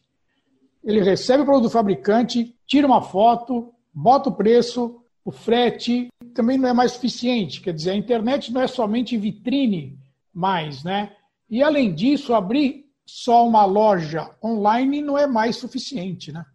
ele 0.84 1.04
recebe 1.04 1.44
o 1.44 1.46
produto 1.46 1.66
do 1.66 1.70
fabricante, 1.70 2.56
tira 2.66 2.88
uma 2.88 3.04
foto, 3.04 3.72
bota 3.94 4.30
o 4.30 4.36
preço, 4.36 5.05
o 5.26 5.32
frete 5.32 6.08
também 6.36 6.56
não 6.56 6.70
é 6.70 6.74
mais 6.74 6.92
suficiente. 6.92 7.60
Quer 7.60 7.74
dizer, 7.74 7.92
a 7.92 7.96
internet 7.96 8.54
não 8.54 8.62
é 8.62 8.68
somente 8.68 9.18
vitrine 9.18 9.98
mais, 10.32 10.84
né? 10.84 11.12
E 11.50 11.64
além 11.64 11.94
disso, 11.94 12.34
abrir 12.36 12.86
só 13.06 13.46
uma 13.48 13.66
loja 13.66 14.30
online 14.44 15.02
não 15.02 15.18
é 15.18 15.26
mais 15.26 15.56
suficiente, 15.56 16.32
né? 16.32 16.46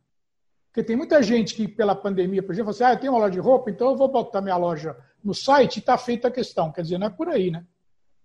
Porque 0.69 0.85
tem 0.85 0.97
muita 0.97 1.21
gente 1.21 1.53
que, 1.55 1.67
pela 1.67 1.97
pandemia, 1.97 2.45
por 2.45 2.53
exemplo, 2.53 2.73
fala 2.73 2.91
assim, 2.91 2.95
ah, 2.95 2.97
eu 2.97 3.01
tenho 3.01 3.13
uma 3.13 3.19
loja 3.19 3.33
de 3.33 3.41
roupa, 3.41 3.71
então 3.71 3.91
eu 3.91 3.97
vou 3.97 4.07
botar 4.07 4.41
minha 4.41 4.57
loja 4.57 4.97
no 5.23 5.35
site 5.35 5.77
e 5.77 5.79
está 5.81 5.99
feita 5.99 6.29
a 6.29 6.31
questão. 6.31 6.71
Quer 6.71 6.83
dizer, 6.83 6.97
não 6.97 7.09
é 7.09 7.11
por 7.11 7.29
aí, 7.29 7.51
né? 7.51 7.65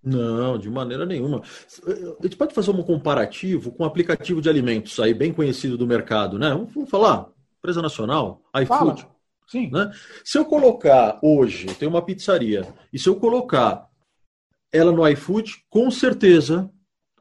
Não, 0.04 0.60
de 0.60 0.70
maneira 0.70 1.08
nenhuma. 1.08 1.42
A 1.88 2.24
gente 2.24 2.38
pode 2.38 2.54
fazer 2.54 2.70
um 2.70 2.84
comparativo 2.84 3.72
com 3.72 3.82
um 3.82 3.88
aplicativo 3.88 4.40
de 4.40 4.48
alimentos 4.48 5.00
aí, 5.00 5.12
bem 5.12 5.34
conhecido 5.34 5.75
do 5.75 5.88
mercado, 5.88 6.38
né? 6.38 6.50
Vamos 6.52 6.88
falar, 6.88 7.30
empresa 7.58 7.82
nacional, 7.82 8.44
iFood. 8.54 9.02
Fala. 9.02 9.14
Sim. 9.48 9.70
Né? 9.72 9.92
Se 10.24 10.38
eu 10.38 10.46
colocar 10.46 11.20
hoje, 11.22 11.68
tenho 11.75 11.92
uma 11.92 12.06
pizzaria, 12.06 12.68
e 12.92 13.00
se 13.00 13.08
eu 13.08 13.16
colocar 13.16 13.88
ela 14.72 14.92
no 14.92 15.08
iFood, 15.08 15.64
com 15.70 15.90
certeza, 15.90 16.70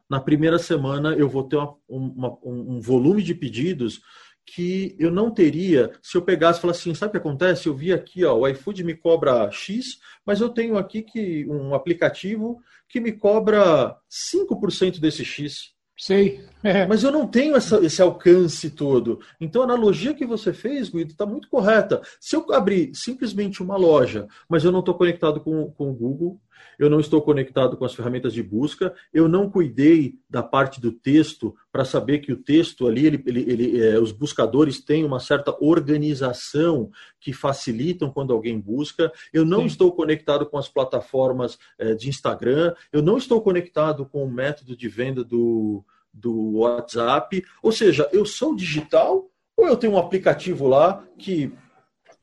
na 0.09 0.21
primeira 0.21 0.59
semana 0.59 1.15
eu 1.15 1.29
vou 1.29 1.45
ter 1.45 1.57
uma, 1.57 1.77
uma, 1.89 2.39
um 2.43 2.81
volume 2.81 3.23
de 3.23 3.35
pedidos 3.35 4.01
que 4.47 4.95
eu 4.99 5.11
não 5.11 5.31
teria 5.31 5.93
se 6.03 6.17
eu 6.17 6.23
pegasse 6.23 6.59
e 6.59 6.63
falasse 6.63 6.81
assim, 6.81 6.95
sabe 6.95 7.09
o 7.09 7.13
que 7.13 7.17
acontece? 7.19 7.67
Eu 7.67 7.75
vi 7.75 7.93
aqui, 7.93 8.25
ó, 8.25 8.37
o 8.37 8.49
iFood 8.49 8.85
me 8.85 8.95
cobra 8.95 9.51
X, 9.51 9.99
mas 10.25 10.41
eu 10.41 10.49
tenho 10.49 10.77
aqui 10.77 11.03
que 11.03 11.47
um 11.49 11.75
aplicativo 11.75 12.61
que 12.89 13.01
me 13.01 13.13
cobra 13.13 13.97
5% 14.11 15.01
desse 15.01 15.25
X. 15.25 15.74
Sei. 15.97 16.43
É. 16.65 16.87
Mas 16.87 17.05
eu 17.05 17.13
não 17.13 17.27
tenho 17.27 17.55
essa, 17.55 17.77
esse 17.85 18.01
alcance 18.01 18.71
todo. 18.71 19.21
Então 19.39 19.61
a 19.61 19.67
analogia 19.67 20.15
que 20.15 20.25
você 20.25 20.51
fez, 20.51 20.89
Guido, 20.89 21.13
está 21.13 21.27
muito 21.27 21.47
correta. 21.47 22.01
Se 22.19 22.35
eu 22.35 22.51
abrir 22.55 22.91
simplesmente 22.95 23.63
uma 23.63 23.77
loja, 23.77 24.27
mas 24.49 24.65
eu 24.65 24.73
não 24.73 24.81
estou 24.81 24.95
conectado 24.95 25.43
com, 25.43 25.71
com 25.73 25.91
o 25.91 25.93
Google, 25.93 26.41
eu 26.79 26.91
não 26.91 27.01
estou 27.01 27.23
conectado 27.23 27.77
com 27.77 27.85
as 27.85 27.95
ferramentas 27.95 28.33
de 28.33 28.43
busca, 28.43 28.95
eu 29.13 29.29
não 29.29 29.51
cuidei 29.51 30.15
da 30.29 30.43
parte 30.43 30.81
do 30.81 30.93
texto 30.93 31.55
para 31.73 31.85
saber 31.85 32.19
que 32.19 32.33
o 32.33 32.37
texto 32.37 32.87
ali, 32.87 33.07
ele, 33.07 33.23
ele, 33.27 33.41
ele 33.51 33.81
é, 33.85 33.99
os 33.99 34.13
buscadores 34.13 34.81
têm 34.81 35.05
uma 35.05 35.21
certa 35.21 35.57
organização 35.61 36.91
que 37.21 37.33
facilitam 37.33 38.11
quando 38.11 38.33
alguém 38.33 38.59
busca, 38.59 39.13
eu 39.33 39.45
não 39.45 39.61
Sim. 39.61 39.67
estou 39.67 39.93
conectado 39.93 40.47
com 40.47 40.59
as 40.59 40.69
plataformas 40.69 41.59
é, 41.79 41.95
de 41.95 42.09
Instagram, 42.09 42.75
eu 42.93 43.03
não 43.03 43.17
estou 43.17 43.41
conectado 43.41 44.07
com 44.07 44.25
o 44.25 44.31
método 44.31 44.77
de 44.77 44.89
venda 44.89 45.25
do, 45.25 45.85
do 46.13 46.59
WhatsApp, 46.59 47.45
ou 47.63 47.73
seja, 47.73 48.09
eu 48.13 48.25
sou 48.25 48.55
digital 48.55 49.29
ou 49.57 49.67
eu 49.67 49.77
tenho 49.77 49.95
um 49.95 49.99
aplicativo 49.99 50.67
lá 50.67 51.05
que 51.19 51.53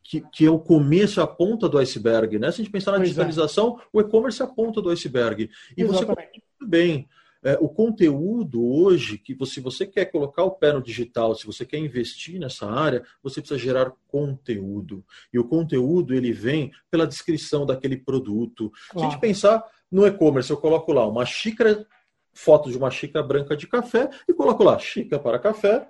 que, 0.03 0.22
que, 0.31 0.46
é 0.46 0.50
o 0.50 0.60
começo, 0.60 1.22
a 1.22 1.27
ponta 1.27 1.70
do 1.70 1.77
iceberg. 1.77 2.38
Né? 2.39 2.51
Se 2.51 2.62
a 2.62 2.63
gente 2.63 2.72
pensar 2.72 2.91
na 2.91 2.98
pois 2.98 3.10
é. 3.10 3.12
digitalização, 3.12 3.79
é. 3.79 3.84
o 3.93 4.01
e-commerce 4.01 4.41
é 4.41 4.46
a 4.46 4.48
ponta 4.48 4.81
do 4.81 4.89
iceberg. 4.89 5.50
E 5.77 5.81
Exatamente. 5.81 6.43
você 6.60 6.67
bem. 6.67 7.08
É, 7.43 7.58
o 7.60 7.67
conteúdo 7.67 8.63
hoje, 8.63 9.17
que 9.17 9.34
você, 9.34 9.55
se 9.55 9.62
você 9.62 9.86
quer 9.88 10.05
colocar 10.05 10.43
o 10.43 10.51
pé 10.51 10.74
no 10.74 10.81
digital, 10.81 11.34
se 11.34 11.46
você 11.46 11.65
quer 11.65 11.79
investir 11.79 12.39
nessa 12.39 12.70
área, 12.70 13.03
você 13.24 13.41
precisa 13.41 13.60
gerar 13.60 13.91
conteúdo. 14.08 15.03
E 15.34 15.39
o 15.39 15.43
conteúdo 15.43 16.13
ele 16.13 16.31
vem 16.31 16.72
pela 16.91 17.08
descrição 17.08 17.65
daquele 17.65 17.98
produto. 17.98 18.72
Claro. 18.91 19.00
Se 19.00 19.05
a 19.05 19.10
gente 19.10 19.20
pensar 19.20 19.65
no 19.91 20.05
e-commerce, 20.05 20.51
eu 20.51 20.58
coloco 20.58 20.93
lá 20.93 21.08
uma 21.08 21.25
xícara, 21.25 21.84
foto 22.31 22.70
de 22.70 22.77
uma 22.77 22.91
xícara 22.91 23.25
branca 23.25 23.58
de 23.58 23.65
café 23.67 24.08
e 24.29 24.34
coloco 24.34 24.63
lá 24.63 24.77
xícara 24.77 25.22
para 25.22 25.39
café, 25.39 25.89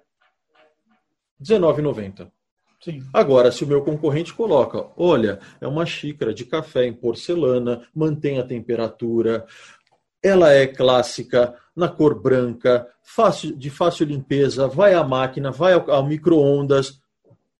R$19,90. 1.38 2.32
Sim. 2.84 3.04
Agora, 3.14 3.52
se 3.52 3.64
o 3.64 3.68
meu 3.68 3.84
concorrente 3.84 4.34
coloca, 4.34 4.88
olha, 4.98 5.40
é 5.60 5.68
uma 5.68 5.86
xícara 5.86 6.34
de 6.34 6.46
café 6.46 6.86
em 6.86 6.94
porcelana, 6.94 7.88
mantém 7.94 8.40
a 8.40 8.44
temperatura, 8.44 9.46
ela 10.22 10.52
é 10.52 10.66
clássica, 10.66 11.56
na 11.76 11.88
cor 11.88 12.20
branca, 12.20 12.88
fácil, 13.04 13.56
de 13.56 13.70
fácil 13.70 14.06
limpeza, 14.06 14.68
vai 14.68 14.94
à 14.94 15.04
máquina, 15.04 15.52
vai 15.52 15.74
ao, 15.74 15.90
ao 15.90 16.06
micro-ondas. 16.06 17.00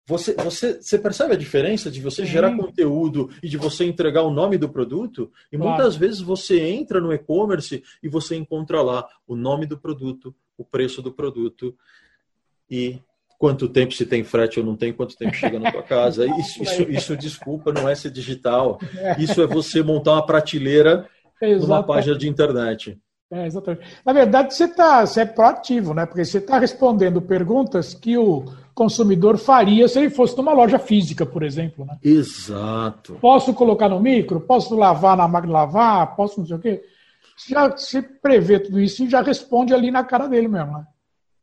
Você, 0.08 0.34
você, 0.34 0.82
você 0.82 0.98
percebe 0.98 1.34
a 1.34 1.38
diferença 1.38 1.90
de 1.90 2.02
você 2.02 2.26
Sim. 2.26 2.32
gerar 2.32 2.58
conteúdo 2.58 3.30
e 3.42 3.48
de 3.48 3.58
você 3.58 3.86
entregar 3.86 4.24
o 4.24 4.32
nome 4.32 4.58
do 4.58 4.70
produto? 4.70 5.32
E 5.52 5.58
claro. 5.58 5.72
muitas 5.72 5.96
vezes 5.96 6.20
você 6.20 6.60
entra 6.62 7.00
no 7.00 7.14
e-commerce 7.14 7.84
e 8.02 8.10
você 8.10 8.36
encontra 8.36 8.82
lá 8.82 9.08
o 9.28 9.36
nome 9.36 9.66
do 9.66 9.78
produto, 9.78 10.36
o 10.58 10.66
preço 10.66 11.02
do 11.02 11.12
produto 11.12 11.76
e 12.70 13.00
quanto 13.42 13.68
tempo 13.68 13.92
se 13.92 14.06
tem 14.06 14.24
frete 14.24 14.60
ou 14.60 14.66
não 14.66 14.76
tem, 14.76 14.94
quanto 14.94 15.18
tempo 15.18 15.34
chega 15.34 15.60
na 15.60 15.72
tua 15.72 15.82
casa. 15.82 16.28
Isso, 16.38 16.62
isso, 16.62 16.82
isso 16.84 17.18
desculpa, 17.18 17.74
não 17.74 17.90
é 17.90 17.96
ser 17.96 18.12
digital. 18.12 18.80
Isso 19.18 19.42
é 19.42 19.48
você 19.48 19.82
montar 19.82 20.14
uma 20.14 20.26
prateleira 20.26 21.08
numa 21.60 21.82
página 21.82 22.16
de 22.16 22.30
internet. 22.30 23.00
É, 23.32 23.48
exatamente. 23.48 23.84
Na 24.06 24.14
verdade, 24.14 24.54
você, 24.54 24.68
tá, 24.68 25.04
você 25.04 25.22
é 25.22 25.26
proativo, 25.26 25.92
né? 25.96 26.06
Porque 26.06 26.24
você 26.24 26.38
está 26.38 26.60
respondendo 26.60 27.20
perguntas 27.20 27.96
que 27.96 28.16
o 28.16 28.46
consumidor 28.76 29.40
faria 29.40 29.88
se 29.88 29.98
ele 29.98 30.12
fosse 30.12 30.38
numa 30.38 30.54
loja 30.54 30.78
física, 30.78 31.26
por 31.26 31.42
exemplo. 31.42 31.84
Né? 31.84 31.98
Exato. 32.04 33.18
Posso 33.20 33.56
colocar 33.56 33.90
no 33.90 34.00
micro? 34.00 34.40
Posso 34.40 34.76
lavar 34.76 35.18
na 35.18 35.28
máquina 35.28 35.48
de 35.48 35.54
lavar? 35.54 36.16
Posso 36.16 36.40
não 36.40 36.46
sei 36.46 36.58
o 36.58 36.60
quê? 36.60 36.84
Já 37.50 37.76
se 37.76 38.04
prevê 38.04 38.60
tudo 38.60 38.80
isso 38.80 39.04
e 39.04 39.10
já 39.10 39.22
responde 39.24 39.74
ali 39.74 39.90
na 39.90 40.04
cara 40.04 40.28
dele 40.28 40.48
mesmo, 40.48 40.74
né? 40.74 40.86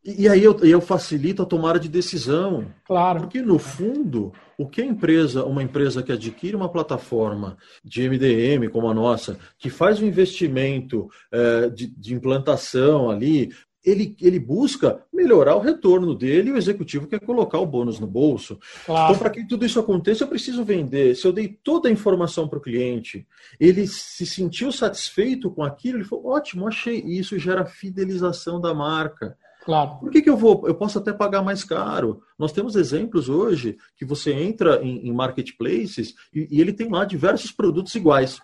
E, 0.08 0.22
e 0.22 0.28
aí 0.28 0.42
eu, 0.42 0.58
eu 0.60 0.80
facilito 0.80 1.42
a 1.42 1.46
tomada 1.46 1.78
de 1.78 1.88
decisão. 1.88 2.66
Claro. 2.86 3.20
Porque, 3.20 3.42
no 3.42 3.58
fundo, 3.58 4.32
o 4.56 4.66
que 4.66 4.80
a 4.80 4.86
empresa, 4.86 5.44
uma 5.44 5.62
empresa 5.62 6.02
que 6.02 6.10
adquire 6.10 6.56
uma 6.56 6.70
plataforma 6.70 7.58
de 7.84 8.08
MDM 8.08 8.70
como 8.70 8.88
a 8.88 8.94
nossa, 8.94 9.38
que 9.58 9.68
faz 9.68 10.00
um 10.00 10.06
investimento 10.06 11.10
é, 11.30 11.68
de, 11.68 11.86
de 11.88 12.14
implantação 12.14 13.10
ali, 13.10 13.50
ele, 13.84 14.16
ele 14.20 14.38
busca 14.38 15.02
melhorar 15.12 15.56
o 15.56 15.60
retorno 15.60 16.14
dele 16.14 16.48
e 16.48 16.52
o 16.52 16.56
executivo 16.56 17.06
quer 17.06 17.20
colocar 17.20 17.58
o 17.58 17.66
bônus 17.66 18.00
no 18.00 18.06
bolso. 18.06 18.58
Claro. 18.86 19.10
Então, 19.10 19.18
para 19.18 19.30
que 19.30 19.46
tudo 19.46 19.64
isso 19.64 19.78
aconteça, 19.78 20.24
eu 20.24 20.28
preciso 20.28 20.64
vender. 20.64 21.14
Se 21.16 21.26
eu 21.26 21.32
dei 21.32 21.48
toda 21.48 21.88
a 21.88 21.92
informação 21.92 22.48
para 22.48 22.58
o 22.58 22.62
cliente, 22.62 23.26
ele 23.60 23.86
se 23.86 24.24
sentiu 24.24 24.72
satisfeito 24.72 25.50
com 25.50 25.62
aquilo, 25.62 25.98
ele 25.98 26.04
falou: 26.04 26.28
ótimo, 26.28 26.66
achei. 26.66 27.00
E 27.00 27.18
isso 27.18 27.38
gera 27.38 27.66
fidelização 27.66 28.60
da 28.60 28.72
marca. 28.74 29.36
Claro. 29.68 29.98
Por 30.00 30.10
que, 30.10 30.22
que 30.22 30.30
eu 30.30 30.36
vou? 30.38 30.66
Eu 30.66 30.74
posso 30.74 30.98
até 30.98 31.12
pagar 31.12 31.42
mais 31.42 31.62
caro. 31.62 32.22
Nós 32.38 32.52
temos 32.52 32.74
exemplos 32.74 33.28
hoje 33.28 33.76
que 33.98 34.04
você 34.06 34.32
entra 34.32 34.82
em, 34.82 35.06
em 35.06 35.12
marketplaces 35.12 36.14
e, 36.34 36.48
e 36.50 36.58
ele 36.58 36.72
tem 36.72 36.88
lá 36.88 37.04
diversos 37.04 37.52
produtos 37.52 37.94
iguais. 37.94 38.40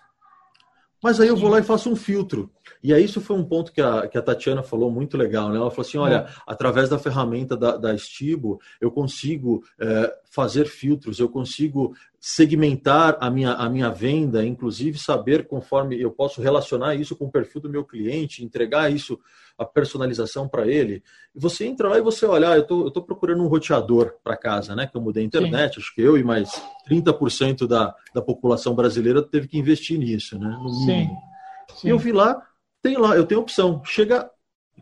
Mas 1.01 1.19
aí 1.19 1.27
eu 1.27 1.35
vou 1.35 1.49
lá 1.49 1.57
e 1.57 1.63
faço 1.63 1.89
um 1.89 1.95
filtro. 1.95 2.51
E 2.83 2.93
aí 2.93 3.03
isso 3.03 3.21
foi 3.21 3.35
um 3.35 3.43
ponto 3.43 3.71
que 3.71 3.81
a, 3.81 4.07
que 4.07 4.17
a 4.17 4.21
Tatiana 4.21 4.63
falou 4.63 4.91
muito 4.91 5.17
legal, 5.17 5.49
né? 5.49 5.57
Ela 5.57 5.71
falou 5.71 5.87
assim, 5.87 5.97
olha, 5.97 6.27
é. 6.27 6.33
através 6.45 6.89
da 6.89 6.99
ferramenta 6.99 7.57
da, 7.57 7.77
da 7.77 7.93
Estibo, 7.93 8.59
eu 8.79 8.91
consigo 8.91 9.63
é, 9.79 10.13
fazer 10.31 10.65
filtros, 10.65 11.19
eu 11.19 11.29
consigo 11.29 11.95
segmentar 12.19 13.17
a 13.19 13.29
minha, 13.29 13.53
a 13.53 13.69
minha 13.69 13.89
venda, 13.89 14.45
inclusive 14.45 14.97
saber 14.97 15.47
conforme 15.47 15.99
eu 15.99 16.11
posso 16.11 16.41
relacionar 16.41 16.95
isso 16.95 17.15
com 17.15 17.25
o 17.25 17.31
perfil 17.31 17.61
do 17.61 17.69
meu 17.69 17.83
cliente, 17.83 18.43
entregar 18.43 18.91
isso, 18.91 19.19
a 19.57 19.63
personalização 19.63 20.47
para 20.47 20.67
ele. 20.67 21.01
E 21.33 21.39
você 21.39 21.65
entra 21.65 21.87
lá 21.87 21.97
e 21.97 22.01
você 22.01 22.25
olha, 22.25 22.49
ah, 22.49 22.57
eu 22.57 22.63
tô, 22.63 22.87
estou 22.87 22.91
tô 22.91 23.03
procurando 23.03 23.43
um 23.43 23.47
roteador 23.47 24.15
para 24.23 24.35
casa, 24.35 24.75
né? 24.75 24.87
Que 24.87 24.97
eu 24.97 25.01
mudei 25.01 25.23
a 25.23 25.25
internet, 25.25 25.75
Sim. 25.75 25.79
acho 25.81 25.95
que 25.95 26.01
eu 26.01 26.17
e 26.17 26.23
mais 26.23 26.61
30% 26.89 27.67
da, 27.67 27.95
da 28.13 28.21
população 28.21 28.75
brasileira 28.75 29.21
teve 29.21 29.47
que 29.47 29.57
investir 29.57 29.97
nisso, 29.97 30.37
né? 30.37 30.49
No 30.49 30.85
mínimo. 30.85 30.85
Sim. 30.85 31.35
Sim. 31.75 31.87
E 31.87 31.89
eu 31.91 31.99
vi 31.99 32.11
lá, 32.11 32.41
tem 32.85 32.97
lá, 32.97 33.15
eu 33.15 33.25
tenho 33.25 33.41
opção. 33.41 33.81
Chega 33.83 34.29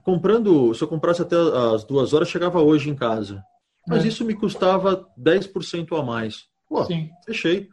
comprando, 0.03 0.73
se 0.73 0.83
eu 0.83 0.89
comprasse 0.89 1.21
até 1.21 1.37
as 1.73 1.85
duas 1.85 2.11
horas, 2.11 2.27
chegava 2.27 2.61
hoje 2.61 2.89
em 2.89 2.95
casa. 2.95 3.41
Mas 3.87 4.03
é. 4.03 4.09
isso 4.09 4.25
me 4.25 4.35
custava 4.35 5.07
10% 5.17 5.97
a 5.97 6.03
mais. 6.03 6.47
Pô, 6.67 6.83
Sim. 6.83 7.09
fechei. 7.25 7.69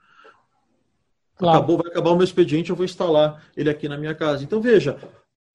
Claro. 1.35 1.59
Acabou, 1.59 1.79
vai 1.79 1.91
acabar 1.91 2.11
o 2.11 2.17
meu 2.17 2.23
expediente, 2.23 2.71
eu 2.71 2.77
vou 2.77 2.85
instalar 2.85 3.43
ele 3.57 3.69
aqui 3.69 3.89
na 3.89 3.99
minha 3.99 4.15
casa. 4.15 4.45
Então, 4.45 4.61
veja, 4.61 4.97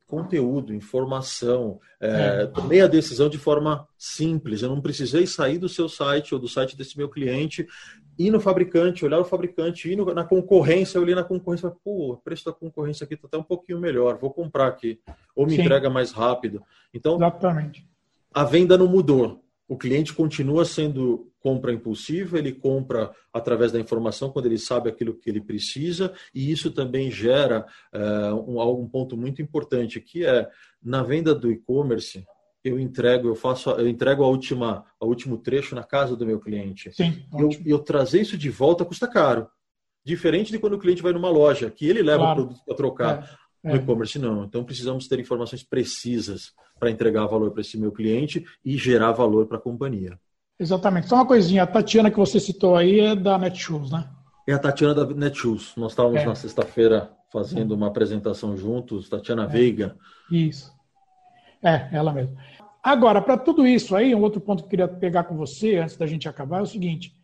conteúdo, 0.08 0.74
informação, 0.74 1.79
é, 2.01 2.41
é. 2.41 2.46
tomei 2.48 2.82
a 2.82 2.88
decisão 2.88 3.29
de 3.29 3.38
forma 3.38 3.88
simples. 3.98 4.62
Eu 4.62 4.70
não 4.70 4.82
precisei 4.82 5.25
sair 5.25 5.58
do 5.58 5.70
seu 5.70 5.88
site 5.88 6.34
ou 6.34 6.39
do 6.39 6.50
site 6.50 6.75
desse 6.75 6.98
meu 6.98 7.08
cliente, 7.08 7.65
ir 8.18 8.32
no 8.32 8.40
fabricante, 8.40 9.06
olhar 9.06 9.20
o 9.20 9.26
fabricante, 9.26 9.92
ir 9.92 9.96
no, 9.96 10.06
na 10.14 10.24
concorrência, 10.24 10.98
eu 10.98 11.02
olhei 11.02 11.16
na 11.16 11.24
concorrência, 11.24 11.70
pô, 11.84 12.14
o 12.14 12.18
preço 12.18 12.46
da 12.46 12.54
concorrência 12.54 13.04
aqui 13.04 13.14
está 13.14 13.28
até 13.28 13.38
um 13.38 13.44
pouquinho 13.44 13.80
melhor, 13.80 14.18
vou 14.18 14.32
comprar 14.32 14.68
aqui. 14.68 15.00
Ou 15.36 15.46
me 15.46 15.56
Sim. 15.56 15.62
entrega 15.62 15.90
mais 15.90 16.12
rápido. 16.12 16.62
Então, 16.94 17.16
Exatamente. 17.16 17.88
a 18.34 18.44
venda 18.44 18.78
não 18.78 18.88
mudou. 18.88 19.42
O 19.68 19.78
cliente 19.78 20.14
continua 20.14 20.64
sendo 20.64 21.32
compra 21.40 21.74
impulsiva, 21.74 22.40
ele 22.40 22.52
compra 22.52 23.12
através 23.32 23.72
da 23.72 23.80
informação 23.80 24.32
quando 24.32 24.48
ele 24.48 24.58
sabe 24.58 24.90
aquilo 24.90 25.14
que 25.14 25.30
ele 25.30 25.42
precisa, 25.42 26.12
e 26.34 26.52
isso 26.52 26.72
também 26.72 27.12
gera 27.12 27.66
é, 27.94 28.34
um, 28.34 28.60
um 28.62 28.88
ponto 28.88 29.16
muito 29.16 29.42
importante, 29.42 30.02
que 30.02 30.26
é 30.26 30.48
na 30.82 31.04
venda 31.04 31.36
do 31.36 31.52
e-commerce, 31.52 32.26
eu 32.66 32.80
entrego, 32.80 33.28
eu 33.28 33.36
faço, 33.36 33.70
eu 33.70 33.88
entrego 33.88 34.24
a 34.24 34.28
última, 34.28 34.84
a 35.00 35.06
último 35.06 35.38
trecho 35.38 35.76
na 35.76 35.84
casa 35.84 36.16
do 36.16 36.26
meu 36.26 36.40
cliente. 36.40 36.92
Sim, 36.92 37.24
eu, 37.38 37.50
eu 37.64 37.80
trazer 37.80 38.22
isso 38.22 38.36
de 38.36 38.50
volta 38.50 38.84
custa 38.84 39.08
caro. 39.08 39.48
Diferente 40.04 40.52
de 40.52 40.58
quando 40.58 40.74
o 40.74 40.80
cliente 40.80 41.02
vai 41.02 41.14
numa 41.14 41.30
loja, 41.30 41.70
que 41.70 41.88
ele 41.88 42.02
leva 42.02 42.24
claro. 42.24 42.42
o 42.42 42.46
produto 42.46 42.66
para 42.66 42.76
trocar. 42.76 43.40
É, 43.64 43.70
no 43.70 43.74
é. 43.74 43.78
e-commerce, 43.78 44.20
não. 44.20 44.44
Então 44.44 44.64
precisamos 44.64 45.08
ter 45.08 45.20
informações 45.20 45.64
precisas 45.64 46.54
para 46.80 46.92
entregar 46.92 47.26
valor 47.26 47.52
para 47.52 47.62
esse 47.62 47.78
meu 47.80 47.92
cliente 47.92 48.46
e 48.64 48.78
gerar 48.78 49.12
valor 49.12 49.48
para 49.48 49.58
a 49.58 49.62
companhia. 49.62 50.20
Exatamente. 50.60 51.08
Só 51.08 51.16
uma 51.16 51.25
coisinha, 51.25 51.64
a 51.64 51.68
Tatiana 51.68 52.12
que 52.12 52.18
você 52.18 52.40
citou 52.40 52.75
aí 52.75 53.00
é 53.00 53.16
da 53.16 53.38
Netshoes, 53.38 53.92
né? 53.92 54.08
É 54.48 54.54
a 54.54 54.60
Tatiana 54.60 54.94
da 54.94 55.06
Netshoes. 55.08 55.74
Nós 55.75 55.92
estávamos 55.92 56.22
é. 56.22 56.25
na 56.25 56.36
sexta-feira 56.36 57.12
fazendo 57.32 57.74
uma 57.74 57.88
apresentação 57.88 58.56
juntos, 58.56 59.10
Tatiana 59.10 59.44
é. 59.44 59.48
Veiga. 59.48 59.98
Isso. 60.32 60.72
É, 61.64 61.90
ela 61.92 62.14
mesma. 62.14 62.38
Agora, 62.86 63.20
para 63.20 63.36
tudo 63.36 63.66
isso 63.66 63.96
aí, 63.96 64.14
um 64.14 64.22
outro 64.22 64.40
ponto 64.40 64.60
que 64.60 64.68
eu 64.68 64.70
queria 64.70 64.88
pegar 64.88 65.24
com 65.24 65.36
você, 65.36 65.78
antes 65.78 65.98
da 65.98 66.06
gente 66.06 66.30
acabar, 66.30 66.60
é 66.60 66.62
o 66.62 66.68
seguinte: 66.68 67.16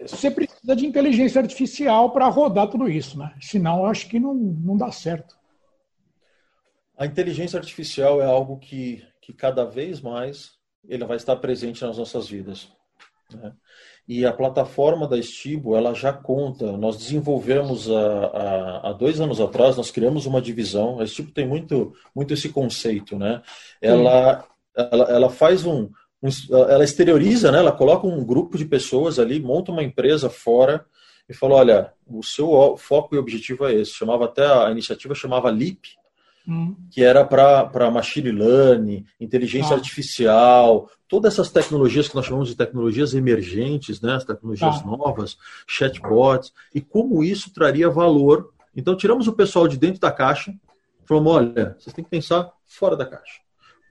você 0.00 0.30
precisa 0.30 0.74
de 0.74 0.86
inteligência 0.86 1.38
artificial 1.38 2.12
para 2.12 2.26
rodar 2.28 2.68
tudo 2.68 2.88
isso, 2.88 3.18
né? 3.18 3.30
Senão, 3.38 3.80
eu 3.80 3.86
acho 3.86 4.08
que 4.08 4.18
não, 4.18 4.32
não 4.32 4.74
dá 4.74 4.90
certo. 4.90 5.36
A 6.96 7.04
inteligência 7.04 7.58
artificial 7.58 8.22
é 8.22 8.24
algo 8.24 8.56
que, 8.56 9.04
que 9.20 9.34
cada 9.34 9.66
vez 9.66 10.00
mais 10.00 10.52
ele 10.88 11.04
vai 11.04 11.18
estar 11.18 11.36
presente 11.36 11.84
nas 11.84 11.98
nossas 11.98 12.26
vidas. 12.26 12.72
Né? 13.34 13.52
E 14.08 14.24
a 14.24 14.32
plataforma 14.32 15.06
da 15.06 15.18
Estibo, 15.18 15.76
ela 15.76 15.94
já 15.94 16.12
conta, 16.12 16.72
nós 16.76 16.96
desenvolvemos 16.96 17.86
há, 17.90 18.92
dois 18.98 19.20
anos 19.20 19.40
atrás, 19.40 19.76
nós 19.76 19.90
criamos 19.90 20.24
uma 20.24 20.40
divisão, 20.40 21.00
a 21.00 21.04
Estibo 21.04 21.30
tem 21.32 21.46
muito, 21.46 21.94
muito 22.14 22.32
esse 22.32 22.48
conceito, 22.48 23.18
né? 23.18 23.42
Ela, 23.80 24.44
ela, 24.76 25.04
ela 25.04 25.30
faz 25.30 25.64
um, 25.64 25.88
um, 26.22 26.28
ela 26.68 26.84
exterioriza, 26.84 27.50
né? 27.50 27.58
ela 27.58 27.72
coloca 27.72 28.06
um 28.06 28.24
grupo 28.24 28.56
de 28.56 28.64
pessoas 28.64 29.18
ali, 29.18 29.40
monta 29.40 29.72
uma 29.72 29.82
empresa 29.82 30.30
fora 30.30 30.84
e 31.28 31.34
fala, 31.34 31.54
olha, 31.54 31.92
o 32.06 32.22
seu 32.22 32.76
foco 32.76 33.14
e 33.14 33.18
objetivo 33.18 33.66
é 33.66 33.74
esse. 33.74 33.92
Chamava 33.92 34.26
até, 34.26 34.46
a 34.46 34.70
iniciativa 34.70 35.14
chamava 35.14 35.50
LIP, 35.50 35.88
Hum. 36.46 36.74
que 36.90 37.04
era 37.04 37.24
para 37.24 37.88
machine 37.88 38.32
learning, 38.32 39.06
inteligência 39.20 39.74
ah. 39.74 39.76
artificial, 39.76 40.90
todas 41.06 41.34
essas 41.34 41.52
tecnologias 41.52 42.08
que 42.08 42.16
nós 42.16 42.26
chamamos 42.26 42.48
de 42.48 42.56
tecnologias 42.56 43.14
emergentes, 43.14 44.00
né, 44.00 44.16
as 44.16 44.24
tecnologias 44.24 44.80
ah. 44.80 44.84
novas, 44.84 45.38
chatbots, 45.68 46.52
e 46.74 46.80
como 46.80 47.22
isso 47.22 47.52
traria 47.54 47.88
valor. 47.88 48.52
Então, 48.74 48.96
tiramos 48.96 49.28
o 49.28 49.32
pessoal 49.32 49.68
de 49.68 49.76
dentro 49.76 50.00
da 50.00 50.10
caixa, 50.10 50.52
falamos, 51.04 51.32
olha, 51.32 51.76
vocês 51.78 51.94
têm 51.94 52.02
que 52.02 52.10
pensar 52.10 52.50
fora 52.66 52.96
da 52.96 53.06
caixa. 53.06 53.40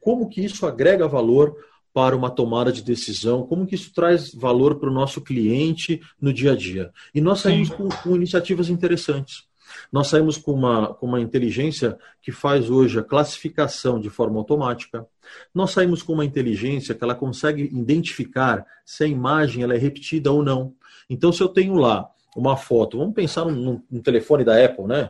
Como 0.01 0.27
que 0.27 0.43
isso 0.43 0.65
agrega 0.65 1.07
valor 1.07 1.55
para 1.93 2.15
uma 2.15 2.29
tomada 2.29 2.71
de 2.71 2.81
decisão, 2.81 3.45
como 3.45 3.65
que 3.65 3.75
isso 3.75 3.93
traz 3.93 4.33
valor 4.33 4.79
para 4.79 4.89
o 4.89 4.93
nosso 4.93 5.21
cliente 5.21 6.01
no 6.19 6.33
dia 6.33 6.53
a 6.53 6.55
dia. 6.55 6.91
E 7.13 7.19
nós 7.19 7.39
saímos 7.39 7.69
com, 7.69 7.89
com 7.89 8.15
iniciativas 8.15 8.69
interessantes. 8.69 9.43
Nós 9.91 10.07
saímos 10.07 10.37
com 10.37 10.53
uma, 10.53 10.93
com 10.93 11.05
uma 11.05 11.21
inteligência 11.21 11.97
que 12.21 12.31
faz 12.31 12.69
hoje 12.69 12.99
a 12.99 13.03
classificação 13.03 13.99
de 13.99 14.09
forma 14.09 14.37
automática. 14.37 15.05
Nós 15.53 15.71
saímos 15.71 16.03
com 16.03 16.13
uma 16.13 16.25
inteligência 16.25 16.95
que 16.95 17.03
ela 17.03 17.15
consegue 17.15 17.63
identificar 17.63 18.65
se 18.85 19.03
a 19.03 19.07
imagem 19.07 19.63
ela 19.63 19.73
é 19.73 19.77
repetida 19.77 20.31
ou 20.31 20.43
não. 20.43 20.73
Então, 21.09 21.31
se 21.31 21.41
eu 21.41 21.49
tenho 21.49 21.75
lá 21.75 22.09
uma 22.35 22.55
foto, 22.55 22.97
vamos 22.97 23.13
pensar 23.13 23.45
num, 23.45 23.81
num 23.89 24.01
telefone 24.01 24.43
da 24.43 24.63
Apple, 24.63 24.85
né? 24.85 25.09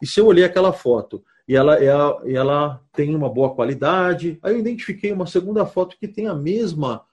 E 0.00 0.06
se 0.06 0.20
eu 0.20 0.26
olhei 0.26 0.44
aquela 0.44 0.72
foto 0.72 1.24
e 1.50 1.56
ela, 1.56 1.82
ela, 1.82 2.22
ela 2.24 2.80
tem 2.92 3.12
uma 3.12 3.28
boa 3.28 3.52
qualidade, 3.52 4.38
aí 4.40 4.54
eu 4.54 4.60
identifiquei 4.60 5.10
uma 5.10 5.26
segunda 5.26 5.66
foto 5.66 5.96
que 5.98 6.06
tem 6.06 6.28
a 6.28 6.34
mesma 6.34 7.04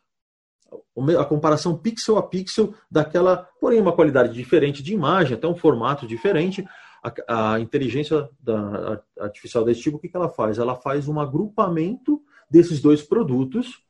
a 1.20 1.26
comparação 1.26 1.76
pixel 1.76 2.20
a 2.20 2.22
pixel 2.22 2.76
daquela, 2.92 3.50
porém 3.60 3.82
uma 3.82 3.94
qualidade 3.94 4.32
diferente 4.36 4.84
de 4.84 4.94
imagem, 4.94 5.36
até 5.36 5.48
um 5.48 5.56
formato 5.56 6.06
diferente. 6.06 6.64
A, 7.04 7.54
a 7.54 7.60
inteligência 7.60 8.30
da, 8.40 9.02
a 9.20 9.24
artificial 9.24 9.66
desse 9.66 9.82
tipo, 9.82 9.98
o 9.98 10.00
que, 10.00 10.08
que 10.08 10.16
ela 10.16 10.30
faz? 10.30 10.60
Ela 10.60 10.76
faz 10.76 11.08
um 11.08 11.20
agrupamento 11.20 12.22
desses 12.48 12.80
dois 12.80 13.02
produtos. 13.02 13.82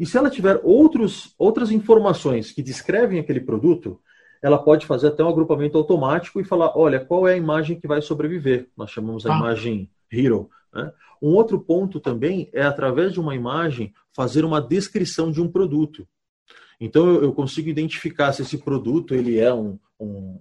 E 0.00 0.06
se 0.06 0.16
ela 0.16 0.30
tiver 0.30 0.60
outros, 0.64 1.34
outras 1.38 1.70
informações 1.70 2.52
que 2.52 2.62
descrevem 2.62 3.18
aquele 3.18 3.40
produto, 3.40 4.00
ela 4.44 4.58
pode 4.58 4.84
fazer 4.84 5.06
até 5.06 5.24
um 5.24 5.28
agrupamento 5.30 5.78
automático 5.78 6.38
e 6.38 6.44
falar, 6.44 6.76
olha, 6.76 7.02
qual 7.02 7.26
é 7.26 7.32
a 7.32 7.36
imagem 7.36 7.80
que 7.80 7.88
vai 7.88 8.02
sobreviver? 8.02 8.68
Nós 8.76 8.90
chamamos 8.90 9.24
a 9.24 9.32
ah. 9.34 9.38
imagem 9.38 9.88
hero. 10.12 10.50
Né? 10.70 10.92
Um 11.22 11.30
outro 11.30 11.58
ponto 11.58 11.98
também 11.98 12.50
é, 12.52 12.60
através 12.60 13.10
de 13.10 13.18
uma 13.18 13.34
imagem, 13.34 13.94
fazer 14.12 14.44
uma 14.44 14.60
descrição 14.60 15.32
de 15.32 15.40
um 15.40 15.50
produto. 15.50 16.06
Então, 16.78 17.06
eu, 17.06 17.22
eu 17.22 17.32
consigo 17.32 17.70
identificar 17.70 18.34
se 18.34 18.42
esse 18.42 18.58
produto 18.58 19.14
ele 19.14 19.38
é 19.38 19.52
um, 19.54 19.78
um, 19.98 20.38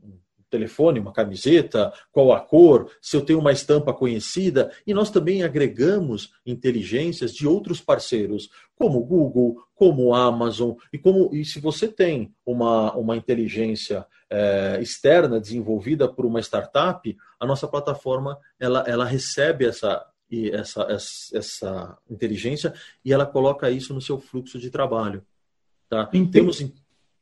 telefone, 0.53 0.99
uma 0.99 1.11
camiseta, 1.11 1.91
qual 2.11 2.31
a 2.31 2.39
cor, 2.39 2.91
se 3.01 3.17
eu 3.17 3.21
tenho 3.21 3.39
uma 3.39 3.51
estampa 3.51 3.91
conhecida, 3.91 4.71
e 4.85 4.93
nós 4.93 5.09
também 5.09 5.41
agregamos 5.41 6.31
inteligências 6.45 7.33
de 7.33 7.47
outros 7.47 7.81
parceiros, 7.81 8.49
como 8.75 8.99
o 8.99 9.05
Google, 9.05 9.57
como 9.73 10.05
o 10.05 10.13
Amazon, 10.13 10.73
e 10.91 10.99
como 10.99 11.33
e 11.33 11.43
se 11.43 11.59
você 11.59 11.87
tem 11.87 12.31
uma, 12.45 12.95
uma 12.95 13.17
inteligência 13.17 14.05
é, 14.29 14.79
externa 14.79 15.39
desenvolvida 15.39 16.07
por 16.07 16.25
uma 16.25 16.39
startup, 16.39 17.17
a 17.39 17.45
nossa 17.45 17.67
plataforma 17.67 18.37
ela, 18.59 18.83
ela 18.87 19.05
recebe 19.05 19.65
essa 19.65 20.05
e 20.29 20.49
essa, 20.49 20.81
essa, 20.89 21.37
essa 21.37 21.97
inteligência 22.09 22.73
e 23.05 23.13
ela 23.13 23.25
coloca 23.25 23.69
isso 23.69 23.93
no 23.93 24.01
seu 24.01 24.19
fluxo 24.19 24.57
de 24.57 24.71
trabalho. 24.71 25.23
Tá? 25.87 26.07
Temos, 26.31 26.59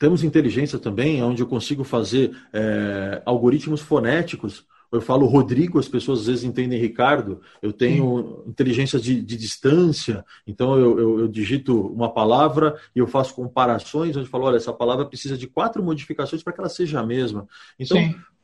temos 0.01 0.23
inteligência 0.23 0.79
também, 0.79 1.21
onde 1.21 1.43
eu 1.43 1.47
consigo 1.47 1.83
fazer 1.83 2.35
é, 2.51 3.21
algoritmos 3.23 3.81
fonéticos. 3.81 4.65
Eu 4.91 4.99
falo 4.99 5.27
Rodrigo, 5.27 5.77
as 5.77 5.87
pessoas 5.87 6.21
às 6.21 6.25
vezes 6.25 6.43
entendem 6.43 6.79
Ricardo. 6.79 7.39
Eu 7.61 7.71
tenho 7.71 8.41
Sim. 8.43 8.49
inteligência 8.49 8.99
de, 8.99 9.21
de, 9.21 9.37
distância, 9.37 10.25
então 10.47 10.75
eu, 10.75 10.99
eu, 10.99 11.19
eu, 11.19 11.27
digito 11.27 11.79
uma 11.79 12.11
palavra 12.11 12.75
e 12.95 12.99
eu 12.99 13.05
faço 13.05 13.35
comparações, 13.35 14.17
onde 14.17 14.25
eu 14.25 14.31
falo, 14.31 14.45
olha, 14.45 14.57
essa 14.57 14.73
palavra 14.73 15.05
precisa 15.05 15.37
de 15.37 15.45
quatro 15.45 15.83
modificações 15.83 16.41
para 16.41 16.51
que 16.51 16.59
ela 16.59 16.69
seja 16.69 16.99
a 16.99 17.05
mesma. 17.05 17.47
Então, 17.79 17.99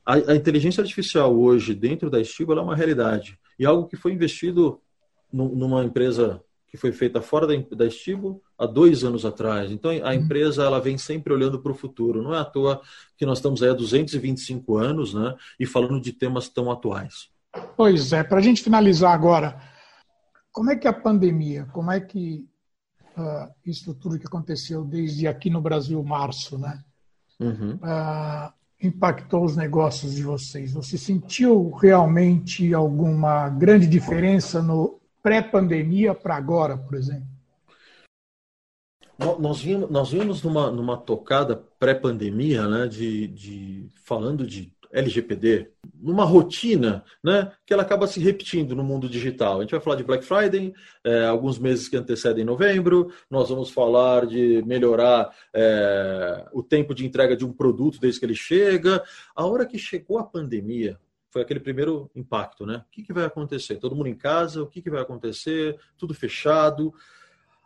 a, 0.05 0.13
a, 0.13 0.35
inteligência 0.35 0.81
artificial 0.81 1.35
hoje, 1.35 1.73
dentro 1.73 2.07
da 2.07 2.21
Estiba, 2.21 2.53
é 2.53 2.61
uma 2.61 2.75
realidade. 2.75 3.39
E 3.57 3.65
algo 3.65 3.87
que 3.87 3.97
foi 3.97 4.13
investido 4.13 4.79
numa 5.33 5.83
empresa 5.83 6.39
que 6.77 6.81
foi 6.81 6.91
feita 6.91 7.21
fora 7.21 7.47
da, 7.47 7.87
Estibo 7.87 8.41
há 8.57 8.67
dois 8.67 9.03
anos 9.03 9.25
atrás. 9.25 9.71
Então, 9.71 9.89
a 9.89 9.93
uhum. 9.93 10.13
empresa 10.13 10.63
ela 10.63 10.79
vem 10.79 10.97
sempre 10.97 11.33
olhando 11.33 11.59
para 11.59 11.71
o 11.71 11.75
futuro. 11.75 12.21
Não 12.21 12.35
é 12.35 12.39
à 12.39 12.45
toa 12.45 12.79
que 13.17 13.25
nós 13.25 13.39
estamos 13.39 13.63
aí 13.63 13.69
há 13.69 13.73
225 13.73 14.77
anos 14.77 15.13
né, 15.13 15.35
e 15.59 15.65
falando 15.65 15.99
de 15.99 16.13
temas 16.13 16.47
tão 16.47 16.71
atuais. 16.71 17.29
Pois 17.75 18.13
é, 18.13 18.23
para 18.23 18.37
a 18.37 18.41
gente 18.41 18.61
finalizar 18.61 19.11
agora, 19.11 19.59
como 20.51 20.69
é 20.69 20.75
que 20.75 20.87
a 20.87 20.93
pandemia, 20.93 21.65
como 21.73 21.91
é 21.91 21.99
que 21.99 22.47
uh, 23.17 23.51
isso 23.65 23.95
tudo 23.95 24.19
que 24.19 24.27
aconteceu 24.27 24.83
desde 24.85 25.27
aqui 25.27 25.49
no 25.49 25.61
Brasil, 25.61 26.01
março, 26.03 26.59
né, 26.59 26.83
uhum. 27.39 27.73
uh, 27.75 28.53
impactou 28.79 29.43
os 29.43 29.55
negócios 29.55 30.13
de 30.13 30.21
vocês? 30.21 30.73
Você 30.73 30.95
sentiu 30.95 31.71
realmente 31.71 32.71
alguma 32.71 33.49
grande 33.49 33.87
diferença 33.87 34.61
no 34.61 34.96
pré-pandemia 35.27 36.15
para 36.15 36.37
agora, 36.37 36.77
por 36.77 36.95
exemplo? 36.95 37.27
Nós 39.39 39.59
vimos, 39.59 39.89
nós 39.89 40.09
vimos 40.09 40.41
numa, 40.41 40.71
numa 40.71 40.95
tocada 40.95 41.61
pré-pandemia, 41.77 42.65
né, 42.65 42.87
de, 42.87 43.27
de, 43.27 43.89
falando 44.05 44.47
de 44.47 44.71
LGPD, 44.89 45.69
numa 45.99 46.23
rotina 46.23 47.03
né, 47.21 47.51
que 47.65 47.73
ela 47.73 47.83
acaba 47.83 48.07
se 48.07 48.21
repetindo 48.21 48.73
no 48.73 48.85
mundo 48.85 49.09
digital. 49.09 49.57
A 49.57 49.61
gente 49.63 49.71
vai 49.71 49.81
falar 49.81 49.97
de 49.97 50.03
Black 50.05 50.23
Friday, 50.23 50.73
é, 51.03 51.25
alguns 51.25 51.59
meses 51.59 51.89
que 51.89 51.97
antecedem 51.97 52.45
novembro, 52.45 53.11
nós 53.29 53.49
vamos 53.49 53.69
falar 53.69 54.25
de 54.25 54.63
melhorar 54.65 55.29
é, 55.53 56.45
o 56.53 56.63
tempo 56.63 56.95
de 56.95 57.05
entrega 57.05 57.35
de 57.35 57.43
um 57.43 57.51
produto 57.51 57.99
desde 57.99 58.19
que 58.21 58.25
ele 58.25 58.35
chega. 58.35 59.03
A 59.35 59.45
hora 59.45 59.65
que 59.65 59.77
chegou 59.77 60.19
a 60.19 60.23
pandemia, 60.23 60.97
foi 61.29 61.41
aquele 61.41 61.59
primeiro 61.59 62.09
impacto, 62.15 62.65
né? 62.65 62.77
O 62.87 62.91
que, 62.91 63.03
que 63.03 63.13
vai 63.13 63.25
acontecer? 63.25 63.77
Todo 63.77 63.95
mundo 63.95 64.07
em 64.07 64.15
casa, 64.15 64.61
o 64.63 64.67
que, 64.67 64.81
que 64.81 64.89
vai 64.89 65.01
acontecer? 65.01 65.79
Tudo 65.97 66.13
fechado. 66.13 66.93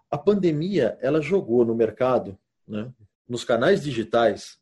A 0.10 0.18
pandemia, 0.18 0.98
ela 1.02 1.22
jogou 1.22 1.64
no 1.64 1.76
mercado, 1.76 2.38
né, 2.68 2.92
nos 3.28 3.44
canais 3.44 3.84
digitais, 3.84 4.60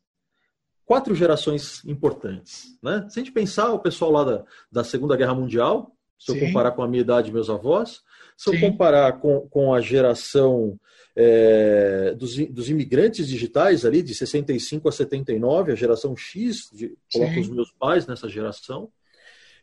quatro 0.84 1.14
gerações 1.14 1.84
importantes. 1.84 2.78
Né? 2.82 3.06
Se 3.08 3.18
a 3.18 3.22
gente 3.22 3.32
pensar 3.32 3.72
o 3.72 3.80
pessoal 3.80 4.10
lá 4.10 4.24
da, 4.24 4.44
da 4.70 4.84
Segunda 4.84 5.16
Guerra 5.16 5.34
Mundial, 5.34 5.96
se 6.20 6.30
Sim. 6.32 6.38
eu 6.38 6.46
comparar 6.46 6.72
com 6.72 6.82
a 6.82 6.88
minha 6.88 7.00
idade 7.00 7.30
e 7.30 7.32
meus 7.32 7.48
avós, 7.48 8.02
se 8.36 8.50
Sim. 8.50 8.56
eu 8.56 8.60
comparar 8.60 9.14
com, 9.14 9.40
com 9.48 9.72
a 9.72 9.80
geração 9.80 10.78
é, 11.16 12.14
dos, 12.14 12.36
dos 12.48 12.68
imigrantes 12.68 13.26
digitais 13.26 13.86
ali, 13.86 14.02
de 14.02 14.14
65 14.14 14.88
a 14.88 14.92
79, 14.92 15.72
a 15.72 15.74
geração 15.74 16.14
X, 16.14 16.68
de, 16.72 16.94
coloco 17.10 17.40
os 17.40 17.48
meus 17.48 17.72
pais 17.72 18.06
nessa 18.06 18.28
geração, 18.28 18.90